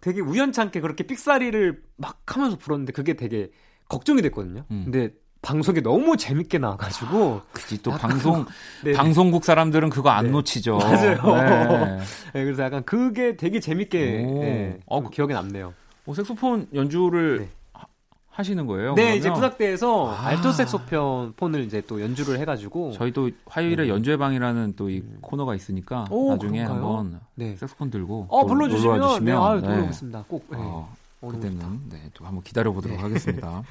[0.00, 3.50] 되게 우연찮게 그렇게 삑사리를 막 하면서 불었는데 그게 되게
[3.88, 4.64] 걱정이 됐거든요.
[4.70, 4.82] 음.
[4.84, 5.10] 근데
[5.42, 8.46] 방송에 너무 재밌게 나와가지고 그지 또 방송
[8.84, 8.92] 네.
[8.92, 10.30] 방송국 사람들은 그거 안 네.
[10.30, 10.78] 놓치죠.
[10.78, 11.16] 맞아요.
[11.36, 11.98] 네.
[12.32, 14.38] 네, 그래서 약간 그게 되게 재밌게 오.
[14.40, 15.74] 네, 어, 기억에 남네요.
[16.06, 17.48] 어, 색소폰 연주를 네.
[17.72, 17.86] 하-
[18.30, 18.94] 하시는 거예요?
[18.94, 19.18] 네, 그러면?
[19.18, 20.26] 이제 구닥대에서 아.
[20.28, 23.88] 알토 색소폰 폰을 이제 또 연주를 해가지고 저희도 화요일에 네.
[23.88, 26.96] 연주회 방이라는 또 이 코너가 있으니까 오, 나중에 그런가요?
[26.98, 27.56] 한번 네.
[27.56, 29.66] 색소폰 들고 어 놀- 불러주시면 놀러 네, 와주시면 아유 네.
[29.68, 30.24] 놀러 오겠습니다.
[30.28, 30.56] 꼭 네.
[30.60, 33.02] 어, 그때는 네, 또 한번 기다려 보도록 네.
[33.02, 33.62] 하겠습니다.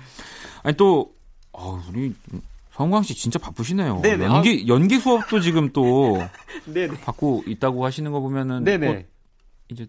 [0.63, 1.13] 아니 또
[1.53, 2.13] 어, 우리
[2.71, 3.99] 성광 씨 진짜 바쁘시네요.
[4.01, 4.25] 네네.
[4.25, 6.17] 연기 연기 수업도 지금 또
[6.65, 6.99] 네네.
[7.01, 8.87] 받고 있다고 하시는 거 보면은 네네.
[8.87, 9.05] 곧
[9.69, 9.87] 이제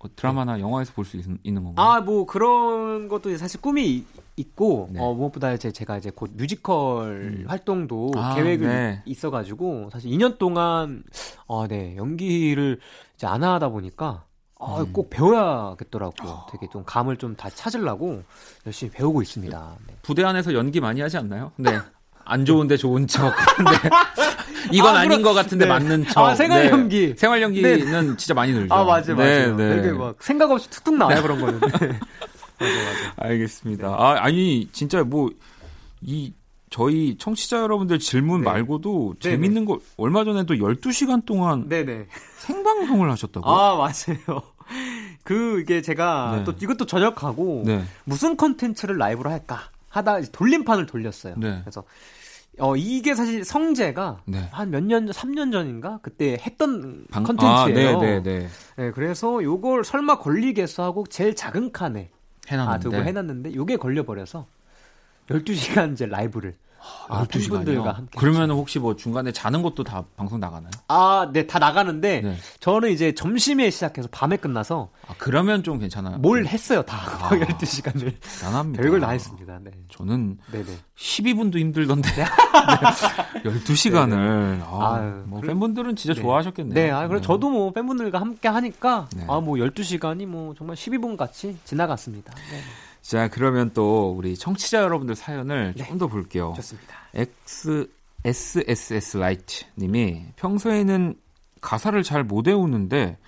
[0.00, 1.86] 어, 드라마나 영화에서 볼 수 있는 건가요?
[1.86, 4.04] 아, 뭐 그런 것도 사실 꿈이 이-
[4.36, 5.00] 있고 네.
[5.00, 7.44] 어, 무엇보다 이제 제가 이제 곧 뮤지컬 음.
[7.46, 9.02] 활동도 아, 계획을 네.
[9.06, 11.04] 있어가지고 사실 2년 동안
[11.46, 12.80] 어, 네 연기를
[13.14, 14.24] 이제 안 하다 보니까
[14.60, 14.92] 아, 음.
[14.92, 16.46] 꼭 배워야겠더라고요.
[16.52, 18.22] 되게 좀 감을 좀 다 찾으려고
[18.66, 19.76] 열심히 배우고 있습니다.
[19.86, 19.94] 네.
[20.02, 21.52] 부대 안에서 연기 많이 하지 않나요?
[21.58, 21.78] 네.
[22.26, 23.34] 안 좋은데 좋은 척.
[23.56, 23.72] 근데
[24.72, 25.68] 이건 아, 아, 닌 그럼- 것 같은데 네.
[25.68, 26.24] 맞는 척.
[26.24, 26.70] 아, 생활 네.
[26.70, 27.14] 연기.
[27.18, 28.72] 생활 연기는 진짜 많이 늘죠.
[28.74, 29.56] 아 맞아요, 네, 맞아요.
[29.56, 29.76] 네.
[29.76, 31.60] 되게 막 생각 없이 툭툭 나와요 그런 거는.
[31.60, 31.68] 네.
[32.58, 33.12] 맞아요, 맞아요.
[33.18, 33.88] 알겠습니다.
[33.88, 35.28] 아, 아니 진짜 뭐
[36.06, 36.32] 이
[36.74, 38.46] 저희 청취자 여러분들 질문 네.
[38.50, 39.36] 말고도 네네.
[39.36, 42.08] 재밌는 거 얼마 전에 또 12시간 동안 네네.
[42.38, 43.48] 생방송을 하셨다고.
[43.48, 44.42] 아 맞아요.
[45.22, 46.44] 그 이게 제가 네.
[46.44, 47.84] 또 이것도 저녁하고 네.
[48.02, 51.36] 무슨 컨텐츠를 라이브로 할까 하다 돌림판을 돌렸어요.
[51.38, 51.60] 네.
[51.62, 51.84] 그래서
[52.58, 54.48] 어 이게 사실 성재가 네.
[54.50, 57.98] 한몇 년, 3년 전인가 그때 했던 방- 컨텐츠예요.
[57.98, 58.48] 아, 네, 네, 네.
[58.76, 62.10] 네, 그래서 요걸 설마 걸리겠어 하고 제일 작은 칸에
[62.50, 63.04] 아, 두고 해놨는데.
[63.04, 64.46] 해놨는데 요게 걸려버려서
[65.28, 66.56] 12시간 이제 라이브를
[67.08, 67.30] 아, 12시간이요?
[67.50, 70.70] 팬분들과 함께 그러면 혹시 뭐 중간에 자는 것도 다 방송 나가나요?
[70.88, 72.36] 아, 네, 다 나가는데 네.
[72.60, 76.18] 저는 이제 점심에 시작해서 밤에 끝나서 아, 그러면 좀 괜찮아요.
[76.18, 76.98] 뭘 했어요, 다.
[76.98, 77.30] 아.
[77.40, 78.12] 12시간을.
[78.20, 78.82] 대단합니다.
[78.82, 79.58] 별걸 다 했습니다.
[79.64, 79.70] 네.
[79.90, 80.66] 저는 네네.
[80.94, 82.10] 12분도 힘들던데.
[82.16, 82.24] 네.
[83.44, 84.60] 12시간을.
[84.64, 86.20] 아, 뭐 그래- 팬분들은 진짜 네.
[86.20, 86.74] 좋아하셨겠네요.
[86.74, 89.24] 네, 아, 그래 저도 뭐 팬분들과 함께 하니까 네.
[89.26, 92.34] 아, 뭐 12시간이 뭐 정말 12분 같이 지나갔습니다.
[92.34, 92.60] 네.
[93.04, 95.84] 자, 그러면 또 우리 청취자 여러분들 사연을 네.
[95.84, 96.54] 좀더 볼게요.
[96.56, 96.96] 좋습니다.
[97.14, 97.86] X
[98.24, 101.14] SSS 라이트 님이 평소에는
[101.60, 103.18] 가사를 잘 못 외우는데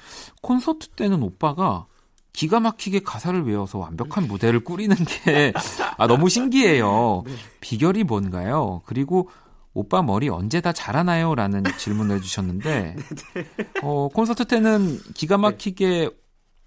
[0.40, 1.84] 콘서트 때는 오빠가
[2.32, 5.52] 기가 막히게 가사를 외워서 완벽한 무대를 꾸리는 게
[5.98, 7.24] 아, 너무 신기해요.
[7.60, 8.80] 비결이 뭔가요?
[8.86, 9.28] 그리고
[9.74, 11.34] 오빠 머리 언제 다 자라나요?
[11.34, 12.96] 라는 질문을 해주셨는데
[13.82, 16.08] 어, 콘서트 때는 기가 막히게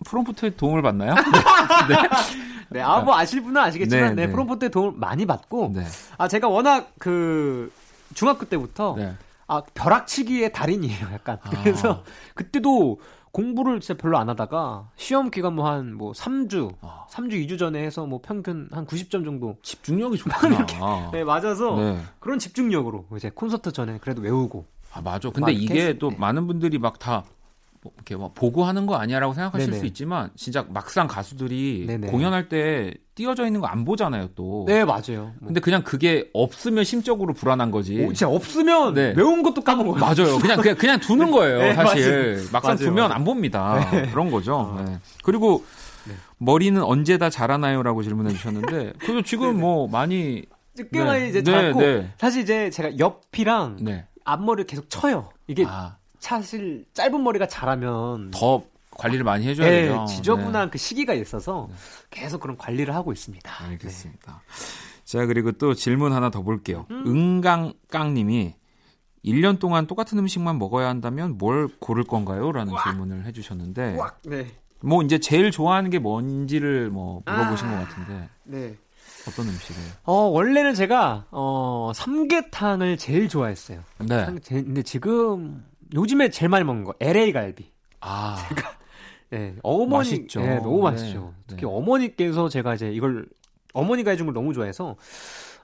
[0.05, 1.13] 프롬프트의 도움을 받나요?
[2.71, 4.31] 네, 아, 뭐 아실 분은 아시겠지만 네, 네, 네.
[4.31, 5.85] 프롬프트에 도움을 많이 받고 네.
[6.17, 7.71] 아, 제가 워낙 그
[8.13, 9.15] 중학교 때부터 네.
[9.47, 11.39] 아, 벼락치기의 달인이에요, 약간.
[11.41, 11.49] 아.
[11.63, 12.03] 그래서
[12.35, 12.99] 그때도
[13.31, 17.05] 공부를 진짜 별로 안 하다가 시험 기간 뭐 한 뭐 3주, 아.
[17.11, 21.09] 3주 2주 전에 해서 뭐 평균 한 90점 정도 집중력이 좋구나.
[21.11, 21.99] 네, 맞아서 네.
[22.19, 25.29] 그런 집중력으로 이제 콘서트 전에 그래도 외우고 아 맞아.
[25.29, 26.15] 근데 막 이게 이렇게 또 네.
[26.19, 27.23] 많은 분들이 막 다
[27.81, 29.79] 뭐 이렇게 막 보고 하는 거 아니야라고 생각하실 네네.
[29.79, 32.07] 수 있지만 진짜 막상 가수들이 네네.
[32.07, 34.65] 공연할 때 띄어져 있는 거 안 보잖아요 또.
[34.67, 35.33] 네, 맞아요.
[35.39, 35.47] 뭐.
[35.47, 38.01] 근데 그냥 그게 없으면 심적으로 불안한 거지.
[38.03, 39.13] 오, 진짜 없으면 네.
[39.15, 39.95] 외운 것도 까먹어요.
[40.03, 40.37] 맞아요.
[40.39, 41.59] 그냥 그냥 그냥 두는 거예요.
[41.59, 43.13] 네, 사실 막상 맞아요, 두면 맞아요.
[43.13, 43.89] 안 봅니다.
[43.91, 44.09] 네.
[44.09, 44.55] 그런 거죠.
[44.55, 44.83] 어.
[44.85, 44.97] 네.
[45.23, 45.63] 그리고
[46.05, 46.15] 네.
[46.37, 50.43] 머리는 언제 다 자라나요라고 질문해 주셨는데 그래도 지금 뭐 많이
[50.91, 51.29] 꽤 많이 네.
[51.29, 52.11] 이제 네, 자랐고 네.
[52.17, 54.05] 사실 이제 제가 옆이랑 네.
[54.25, 55.29] 앞머리를 계속 쳐요.
[55.47, 60.05] 이게 아, 사실 짧은 머리가 자라면 더 관리를 많이 해줘야 네, 되죠.
[60.05, 60.71] 지저분한 네.
[60.71, 61.69] 그 시기가 있어서
[62.09, 63.49] 계속 그런 관리를 하고 있습니다.
[63.65, 64.41] 알겠습니다.
[65.05, 66.85] 자, 그리고 또 질문 하나 더 볼게요.
[66.91, 67.03] 음.
[67.07, 68.53] 은강깡님이
[69.25, 72.51] 1년 동안 똑같은 음식만 먹어야 한다면 뭘 고를 건가요?
[72.51, 74.37] 라는 질문을 해주셨는데, 네.
[74.43, 74.47] 네.
[74.81, 77.79] 뭐 이제 제일 좋아하는 게 뭔지를 뭐 물어보신 아.
[77.79, 78.75] 것 같은데, 네.
[79.27, 79.81] 어떤 음식을?
[80.03, 83.81] 어, 원래는 제가 어, 삼계탕을 제일 좋아했어요.
[83.99, 84.25] 네.
[84.25, 87.71] 삼- 근데 지금 요즘에 제일 많이 먹는 거 LA 갈비.
[88.01, 88.37] 아,
[89.29, 90.41] 네, 어머니 맛있죠.
[90.41, 91.33] 네, 너무 네, 맛있죠.
[91.37, 91.43] 네.
[91.47, 93.27] 특히 어머니께서 제가 이제 이걸
[93.73, 94.95] 어머니가 해준 걸 너무 좋아해서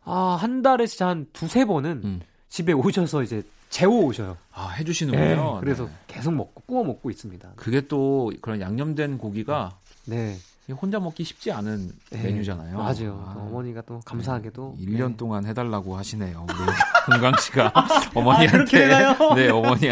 [0.03, 2.21] 아, 한 달에 진짜 한 두세 번은 음.
[2.49, 4.37] 집에 오셔서 이제 재워 오셔요.
[4.53, 5.59] 아, 네, 해주시는군요.
[5.59, 5.91] 그래서 네.
[6.07, 7.53] 계속 먹고 구워 먹고 있습니다.
[7.55, 10.35] 그게 또 그런 양념된 고기가 네.
[10.73, 12.77] 혼자 먹기 쉽지 않은 네, 메뉴잖아요.
[12.77, 13.23] 맞아요.
[13.27, 13.35] 아.
[13.39, 15.17] 어머니가 또 감사하게도 1년 네.
[15.17, 16.45] 동안 해달라고 하시네요.
[16.49, 16.55] 우리
[17.15, 19.15] 은강 씨가 아, 어머니한테 되나요?
[19.35, 19.91] 네 어머니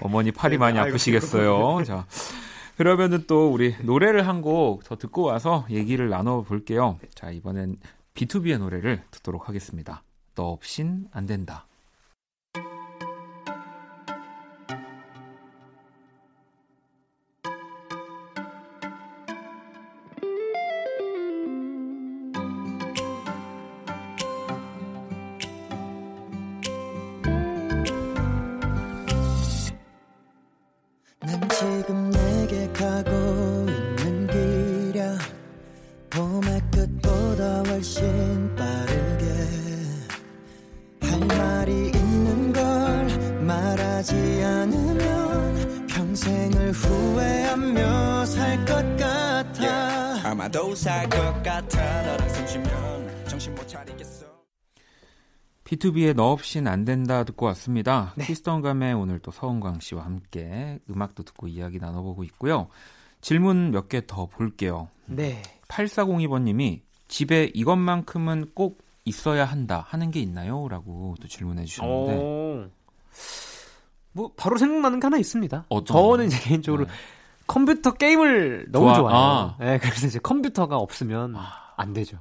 [0.00, 1.82] 어머니 팔이 네, 많이 아프시겠어요.
[1.84, 2.06] 자
[2.76, 6.98] 그러면은 또 우리 노래를 한 곡 더 듣고 와서 얘기를 나눠 볼게요.
[7.14, 7.76] 자 이번엔
[8.14, 10.02] B2B의 노래를 듣도록 하겠습니다.
[10.34, 11.66] 너 없인 안 된다.
[55.76, 58.14] B2B의 너 없인 안 된다 듣고 왔습니다.
[58.20, 62.68] 키스턴 감에 오늘 또 서은광 씨와 함께 음악도 듣고 이야기 나눠보고 있고요.
[63.22, 64.88] 질문 몇 개 더 볼게요.
[65.06, 65.40] 네.
[65.68, 70.68] 8402번님이 집에 이것만큼은 꼭 있어야 한다 하는 게 있나요?
[70.68, 72.68] 라고 또 질문해 주셨는데 어,
[74.12, 75.64] 뭐 바로 생각나는 게 하나 있습니다.
[75.70, 76.90] 어떤 저는 이제 개인적으로 네.
[77.46, 79.18] 컴퓨터 게임을 너무 좋아- 좋아해요.
[79.18, 79.56] 아.
[79.58, 81.34] 네, 그래서 이제 컴퓨터가 없으면
[81.76, 82.18] 안 되죠.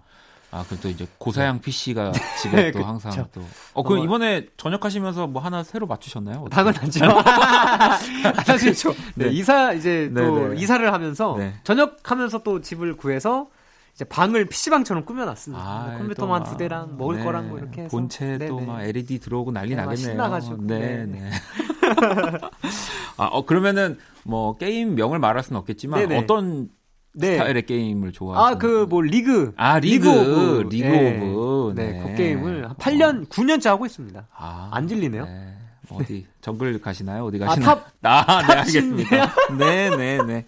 [0.51, 2.87] 아, 그럼 또 이제 고사양 PC가 집에 네, 또 그쵸.
[2.89, 3.41] 항상 또.
[3.73, 4.03] 어, 그럼 어.
[4.03, 6.45] 이번에 전역하시면서 뭐 하나 새로 맞추셨나요?
[6.51, 7.05] 당연하죠.
[7.17, 7.97] 아,
[8.45, 8.73] 사실
[9.15, 9.29] 네, 네.
[9.29, 10.61] 이사 이제 네, 또 네.
[10.61, 11.53] 이사를 하면서 네.
[11.63, 13.47] 전역하면서 또 집을 구해서
[13.93, 15.63] 이제 방을 PC방처럼 꾸며놨습니다.
[15.63, 18.65] 아, 컴퓨터만 또두 막, 대랑 먹을 네, 거랑 뭐 이렇게 해서 본체 또 네네.
[18.65, 20.11] 막 LED 들어오고 난리 네, 막 나겠네요.
[20.11, 20.57] 신나가지고.
[20.63, 21.05] 네, 네.
[21.05, 21.31] 네.
[23.17, 26.17] 아, 어, 그러면은 뭐 게임 명을 말할 수는 없겠지만 네네.
[26.17, 26.69] 어떤
[27.13, 27.33] 네.
[27.33, 29.53] 스타일의 게임을 좋아하시는 아, 그, 뭐, 리그.
[29.57, 30.69] 아, League, of.
[30.69, 31.19] League 네.
[31.19, 31.73] of.
[31.75, 32.03] 네, 네.
[32.03, 34.27] 그 게임을 한 8년, 9년째 하고 있습니다.
[34.33, 35.25] 아, 안 질리네요.
[35.25, 35.57] 네.
[35.93, 37.25] 어디 정글 가시나요?
[37.25, 37.75] 어디 아, 가시나요?
[37.75, 38.53] top, 아, 네?
[38.53, 39.33] 알겠습니다.
[39.59, 40.45] 네, 네, 네.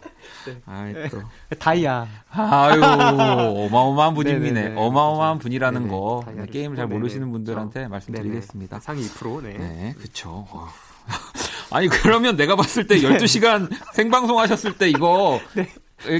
[0.65, 1.21] 아이 또
[1.59, 2.07] 다이아.
[2.29, 4.53] 아유, 어마어마한 분입니다.
[4.53, 4.75] 네네네.
[4.79, 5.43] 어마어마한 그렇죠.
[5.43, 5.91] 분이라는 네네.
[5.91, 7.31] 거 네, 게임을 잘 모르시는 네네.
[7.33, 7.89] 분들한테 그렇죠.
[7.89, 8.79] 말씀드리겠습니다.
[8.79, 8.83] 네네.
[8.83, 9.57] 상위 2%, 네.
[9.57, 9.95] 네.
[10.25, 10.67] 어휴.
[11.71, 15.39] 아니, 그러면 내가 봤을 때 12시간 생방송 하셨을 때 이거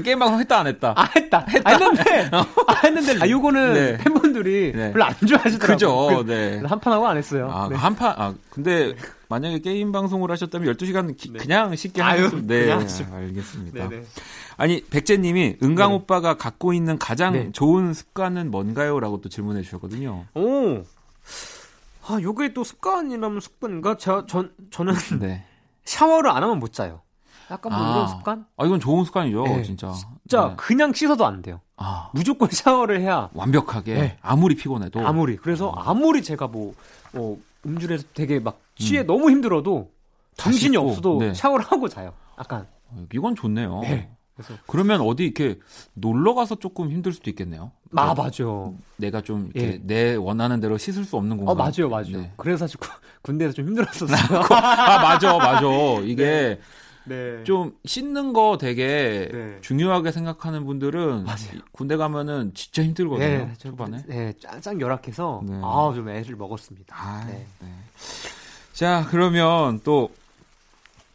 [0.02, 0.94] 게임 방송 했다 안 했다?
[0.96, 1.44] 아, 했다.
[1.48, 1.70] 했다.
[1.70, 2.30] 했는데,
[2.66, 3.96] 아, 했는데, 아, 요거는 네.
[3.98, 4.92] 팬분들이 네.
[4.92, 5.74] 별로 안 좋아하시더라고요.
[5.76, 6.60] 그죠, 그- 네.
[6.64, 7.50] 한판 하고 안 했어요.
[7.52, 7.76] 아, 네.
[7.76, 8.94] 한 판, 아, 근데
[9.28, 13.06] 만약에 게임 방송을 하셨다면 12시간 기- 그냥 쉽게 하셨으면, 네, 그냥 하죠.
[13.12, 13.88] 알겠습니다.
[13.88, 14.04] 네네.
[14.56, 15.94] 아니, 백제님이 은강 네.
[15.96, 17.50] 오빠가 갖고 있는 가장 네.
[17.52, 19.00] 좋은 습관은 뭔가요?
[19.00, 20.24] 라고 또 질문해 주셨거든요.
[20.34, 20.82] 오.
[22.06, 23.96] 아, 요게 또 습관이라면 습관인가?
[23.98, 25.44] 저, 전, 저는 네.
[25.84, 27.00] 샤워를 안 하면 못 자요.
[27.54, 27.90] 약간 뭐 아.
[27.92, 28.46] 이런 습관?
[28.56, 29.92] 아, 이건 좋은 습관이죠, 네, 진짜.
[29.92, 30.54] 진짜 네.
[30.56, 31.60] 그냥 씻어도 안 돼요.
[31.76, 33.94] 아, 무조건 샤워를 해야 완벽하게.
[33.94, 34.16] 네.
[34.20, 35.06] 아무리 피곤해도.
[35.06, 36.74] 아무리 그래서 아무리 제가 뭐,
[37.12, 39.90] 뭐 음주해서 되게 막 취해 너무 힘들어도
[40.36, 41.34] 다 정신이 없어도 네.
[41.34, 42.12] 샤워를 하고 자요.
[42.38, 43.80] 약간 어, 이건 좋네요.
[43.82, 44.10] 네.
[44.36, 45.60] 그래서 그러면 어디 이렇게
[45.94, 47.70] 놀러 가서 조금 힘들 수도 있겠네요.
[47.94, 48.44] 아그 맞아.
[48.96, 49.80] 내가 좀 이렇게 예.
[49.80, 51.52] 내 원하는 대로 씻을 수 없는 공간.
[51.52, 52.18] 어 맞아요 맞아요.
[52.18, 52.32] 네.
[52.36, 52.88] 그래서 사실 구-
[53.22, 54.40] 군대에서 좀 힘들었었어요.
[54.50, 55.66] 아 맞아 맞아.
[56.02, 56.60] 이게 네.
[57.44, 59.58] 좀 씻는 거 되게 네.
[59.60, 61.60] 중요하게 생각하는 분들은 맞아요.
[61.72, 63.26] 군대 가면은 진짜 힘들거든요.
[63.26, 64.02] 네, 저- 초반에.
[64.06, 65.54] 네, 짱짱 열악해서 네.
[65.62, 66.96] 아좀 애를 먹었습니다.
[66.96, 67.46] 아, 네.
[67.60, 67.68] 네.
[68.72, 70.10] 자 그러면 또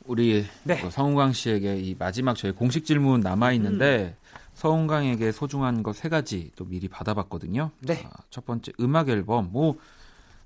[0.06, 0.80] 우리 네.
[0.82, 4.30] 또 성웅광 씨에게 이 마지막 저희 공식 질문 남아 있는데 음.
[4.56, 7.72] 성웅광에게 소중한 거 세 가지 또 미리 받아봤거든요.
[7.80, 8.04] 네.
[8.06, 9.76] 아, 첫 번째 음악 앨범 뭐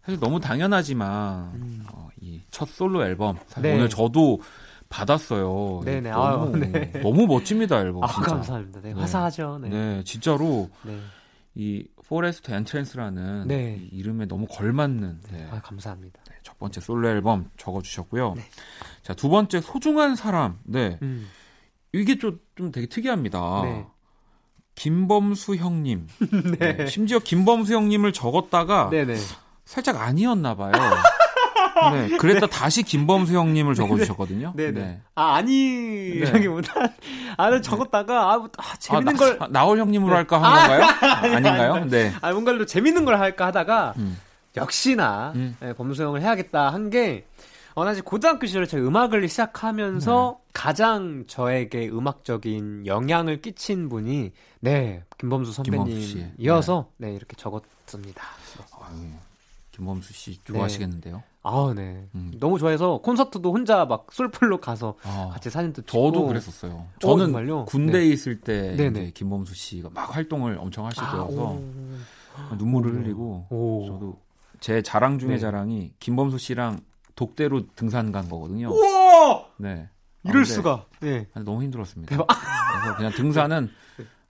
[0.05, 1.85] 사실 너무 당연하지만 음.
[2.21, 3.75] 이첫 솔로 앨범 사실 네.
[3.75, 4.41] 오늘 저도
[4.93, 5.81] 받았어요.
[5.83, 6.11] 네네.
[6.11, 6.91] 너무, 아유, 네.
[7.01, 8.29] 너무 멋집니다 앨범 아 진짜.
[8.29, 8.81] 감사합니다.
[8.81, 8.99] 네, 네.
[8.99, 9.59] 화사하죠.
[9.63, 9.69] 네.
[9.69, 10.99] 네, 진짜로 네.
[11.55, 13.79] 이 Forest Entrance라는 네.
[13.91, 16.19] 이 이름에 너무 걸맞는 네, 아 감사합니다.
[16.29, 18.33] 네, 첫 번째 솔로 앨범 적어주셨고요.
[18.35, 18.43] 네.
[19.01, 20.59] 자, 두 번째 소중한 사람.
[20.63, 21.27] 네, 음.
[21.91, 23.61] 이게 좀, 좀 되게 특이합니다.
[23.63, 23.85] 네.
[24.75, 26.07] 김범수 형님.
[26.59, 29.15] 네, 심지어 김범수 형님을 적었다가 네네.
[29.65, 30.71] 살짝 아니었나 봐요.
[31.93, 34.53] 네, 그랬다 다시 김범수 형님을 적어주셨거든요.
[34.55, 35.01] 네 네.
[35.15, 36.93] 아 아니라기보단
[37.38, 41.34] 아는 적었다가 아, 뭐, 아 재밌는 아, 걸 나, 나올 형님으로 할까 하는 건가요?
[41.36, 41.86] 아 닌가요?
[41.86, 42.13] 네.
[42.21, 44.17] 아 뭔가로 재밌는 걸 할까 하다가 음.
[44.55, 45.57] 역시나 음.
[45.59, 47.26] 네, 범수 형을 해야겠다 한게
[47.76, 50.49] 어, 나 이제 고등학교 시절에 제가 음악을 시작하면서 네.
[50.53, 55.53] 가장 저에게 음악적인 영향을 끼친 분이 네 김범수.
[55.53, 57.13] 선배님이어서 네.
[57.15, 58.24] 이렇게 적었습니다.
[58.80, 59.07] 아유,
[59.71, 61.24] 김범수 씨 좋아하시겠는데요?
[61.43, 62.07] 아, 네.
[62.15, 62.31] 음.
[62.39, 66.87] 너무 좋아해서 콘서트도 혼자 막 솔플로 가서 아, 같이 사진도 찍고 저도 그랬었어요.
[66.99, 67.65] 저는 정말요?
[67.65, 68.07] 군대에 네.
[68.07, 69.01] 있을 때 네네.
[69.01, 72.55] 이제 김범수 씨가 막 활동을 엄청 하실 아, 때여서 오.
[72.57, 72.95] 눈물을 오.
[72.95, 73.85] 흘리고 오.
[73.87, 74.17] 저도
[74.61, 75.37] 제 자랑 중에 네.
[75.39, 76.79] 자랑이 김범수 씨랑
[77.15, 78.69] 독대로 등산 간 거거든요.
[78.69, 79.45] 우와!
[79.57, 79.89] 네.
[79.89, 80.85] 아, 이럴 근데 수가.
[81.01, 81.27] 네.
[81.43, 82.09] 너무 힘들었습니다.
[82.09, 82.27] 대박.
[82.27, 83.69] 그래서 그냥 등산은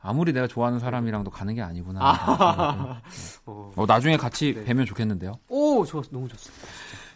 [0.04, 2.00] 아무리 내가 좋아하는 사람이랑도 가는 게 아니구나.
[2.04, 3.02] 아.
[3.46, 3.72] 어.
[3.76, 4.64] 어, 나중에 같이 네.
[4.66, 5.32] 뵈면 좋겠는데요.
[5.48, 6.68] 오, 좋았, 너무 좋습니다.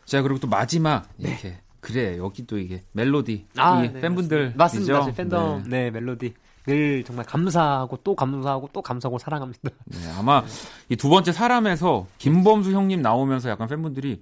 [0.06, 4.94] 자 그리고 또 마지막 이렇게 그래 여기 또 이게 멜로디 이 네, 팬분들 맞습니다.
[5.00, 5.16] 맞습니다.
[5.16, 5.92] 팬덤, 네.
[5.92, 6.34] 멜로디.
[6.66, 9.70] 늘 정말 감사하고 또 감사하고 또 감사하고 사랑합니다.
[9.86, 10.44] 네, 아마
[10.90, 14.22] 이 두 번째 사람에서 김범수 형님 나오면서 약간 팬분들이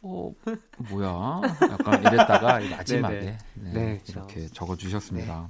[0.00, 0.30] 어
[0.90, 3.20] 뭐야 약간 이랬다가 이 마지막에.
[3.54, 5.46] 네, 네, 이렇게 적어주셨습니다.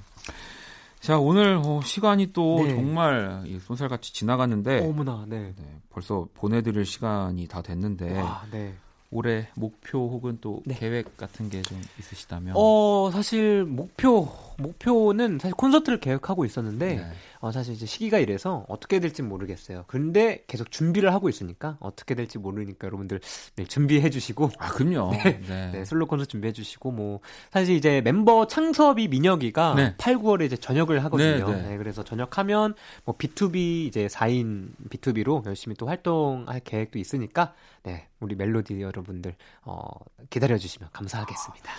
[1.01, 2.75] 자 오늘 어, 시간이 또 네.
[2.75, 5.55] 정말 이 쏜살같이 지나갔는데 어머나, 네.
[5.57, 8.75] 네, 벌써 보내드릴 시간이 다 됐는데 와, 네.
[9.11, 10.75] 올해 목표 혹은 또 네.
[10.75, 14.29] 계획 같은 게 좀 있으시다면 어, 사실 목표,
[14.59, 17.13] 목표는 사실 콘서트를 계획하고 있었는데, 네.
[17.41, 19.85] 어, 사실 이제 시기가 이래서 어떻게 될지 모르겠어요.
[19.87, 23.21] 근데 계속 준비를 하고 있으니까 어떻게 될지 모르니까 여러분들
[23.57, 25.13] 네, 준비해 주시고, 아 그럼요.
[25.49, 25.71] 네.
[25.73, 29.95] 네, 솔로 콘서트 준비해 주시고, 뭐, 사실 이제 mem버 창섭이 민혁이가 네.
[29.97, 31.51] 8, 9월에 이제 전역을 하거든요.
[31.51, 31.69] 네, 네.
[31.71, 37.55] 네, 그래서 전역하면 뭐 B2B 이제 4인 B2B로 열심히 또 활동할 계획도 있으니까,
[37.85, 39.89] 네, 우리 멜로디 여러분들, 어,
[40.31, 41.73] 기다려 주시면 감사하겠습니다.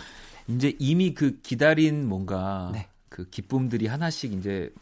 [0.50, 2.88] 이제 이미 그 기다린 뭔가 네.
[3.10, 4.74] 그 기쁨들이 하나씩 이제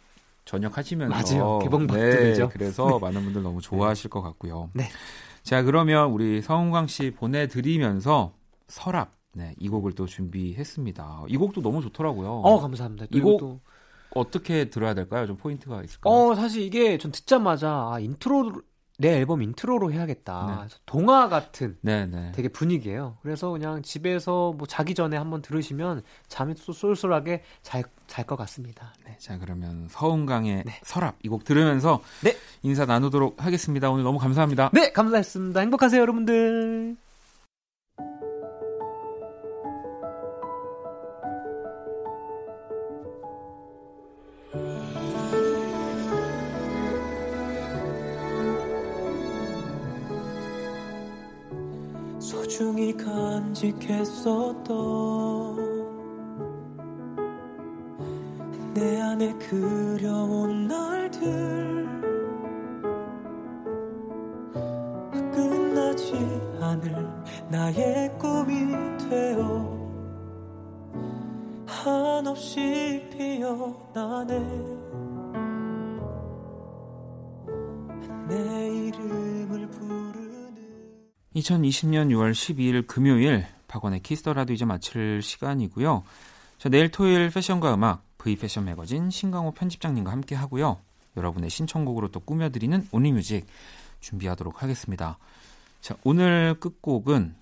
[0.45, 1.59] 전역하시면서 맞아요.
[1.59, 2.43] 개봉 박들이죠.
[2.47, 4.69] 네, 그래서 많은 분들 너무 좋아하실 것 같고요.
[4.73, 4.89] 네.
[5.43, 8.33] 자 그러면 우리 서은광 씨 보내 드리면서
[8.67, 11.25] 서랍 네, 이 곡을 또 준비했습니다.
[11.27, 12.29] 이 곡도 너무 좋더라고요.
[12.31, 13.05] 어, 감사합니다.
[13.11, 13.61] 또이 곡-
[14.11, 15.27] 어떻게 들어야 될까요?
[15.27, 16.13] 좀 포인트가 있을까요?
[16.13, 18.61] 어, 사실 이게 전 듣자마자 아, 인트로
[18.99, 20.65] 내 앨범 intro로 해야겠다.
[20.67, 20.75] 네.
[20.85, 22.31] 동화 같은 네 네.
[22.33, 23.17] 되게 분위기예요.
[23.21, 28.93] 그래서 그냥 집에서 뭐 자기 전에 한번 들으시면 잠이 또 쏠쏠하게 잘 잘 것 같습니다.
[29.05, 29.15] 네.
[29.19, 30.79] 자 그러면 서은광의 네.
[30.83, 32.35] 서랍 이 곡 들으면서 네.
[32.63, 33.89] 인사 나누도록 하겠습니다.
[33.91, 34.71] 오늘 너무 감사합니다.
[34.73, 35.59] 네, 감사했습니다.
[35.59, 36.95] 행복하세요, 여러분들.
[52.95, 54.67] 간직했었던
[58.73, 61.87] 내 안에 그려온 날들
[65.31, 66.13] 끝나지
[66.61, 67.07] 않을
[67.49, 68.67] 나의 꿈이
[69.09, 69.77] 되어
[71.87, 74.37] 한없이 피어나네.
[78.27, 79.56] 내 이름을
[81.37, 86.03] 2020년 6월 12일 금요일 박원의 Kiss the Radio 이제 마칠 시간이고요.
[86.57, 90.79] 자, 내일 토요일 패션과 음악 V 패션 매거진 신강호 편집장님과 함께 하고요.
[91.15, 93.45] 여러분의 신청곡으로 또 꾸며드리는 Only Music
[93.99, 95.17] 준비하도록 하겠습니다.
[95.81, 97.35] 자, 오늘 끝곡은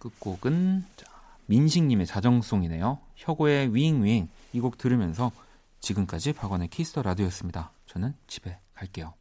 [0.00, 1.06] 끝곡은 자,
[1.46, 2.98] 민식님의 자정송이네요.
[3.16, 5.32] 혁오의 윙윙 이 곡 들으면서
[5.80, 7.72] 지금까지 박원의 Kiss the Radio였습니다.
[7.86, 9.14] 저는 집에 갈게요.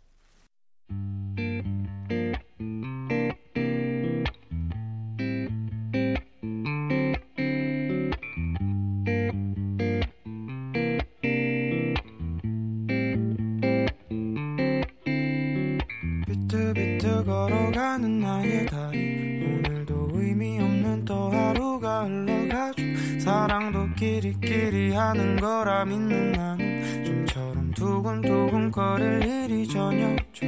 [24.94, 30.46] 하는 거라 믿는 나는 좀처럼 두근두근 거릴 일이 전혀 없죠.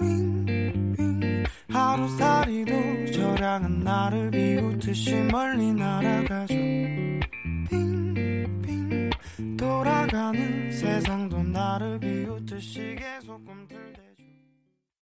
[0.00, 6.54] 윙윙 하루살이도 저량은 나를 비웃듯이 멀리 날아가죠.
[7.68, 9.10] 빙빙
[9.56, 12.96] 돌아가는 세상도 나를 비웃듯이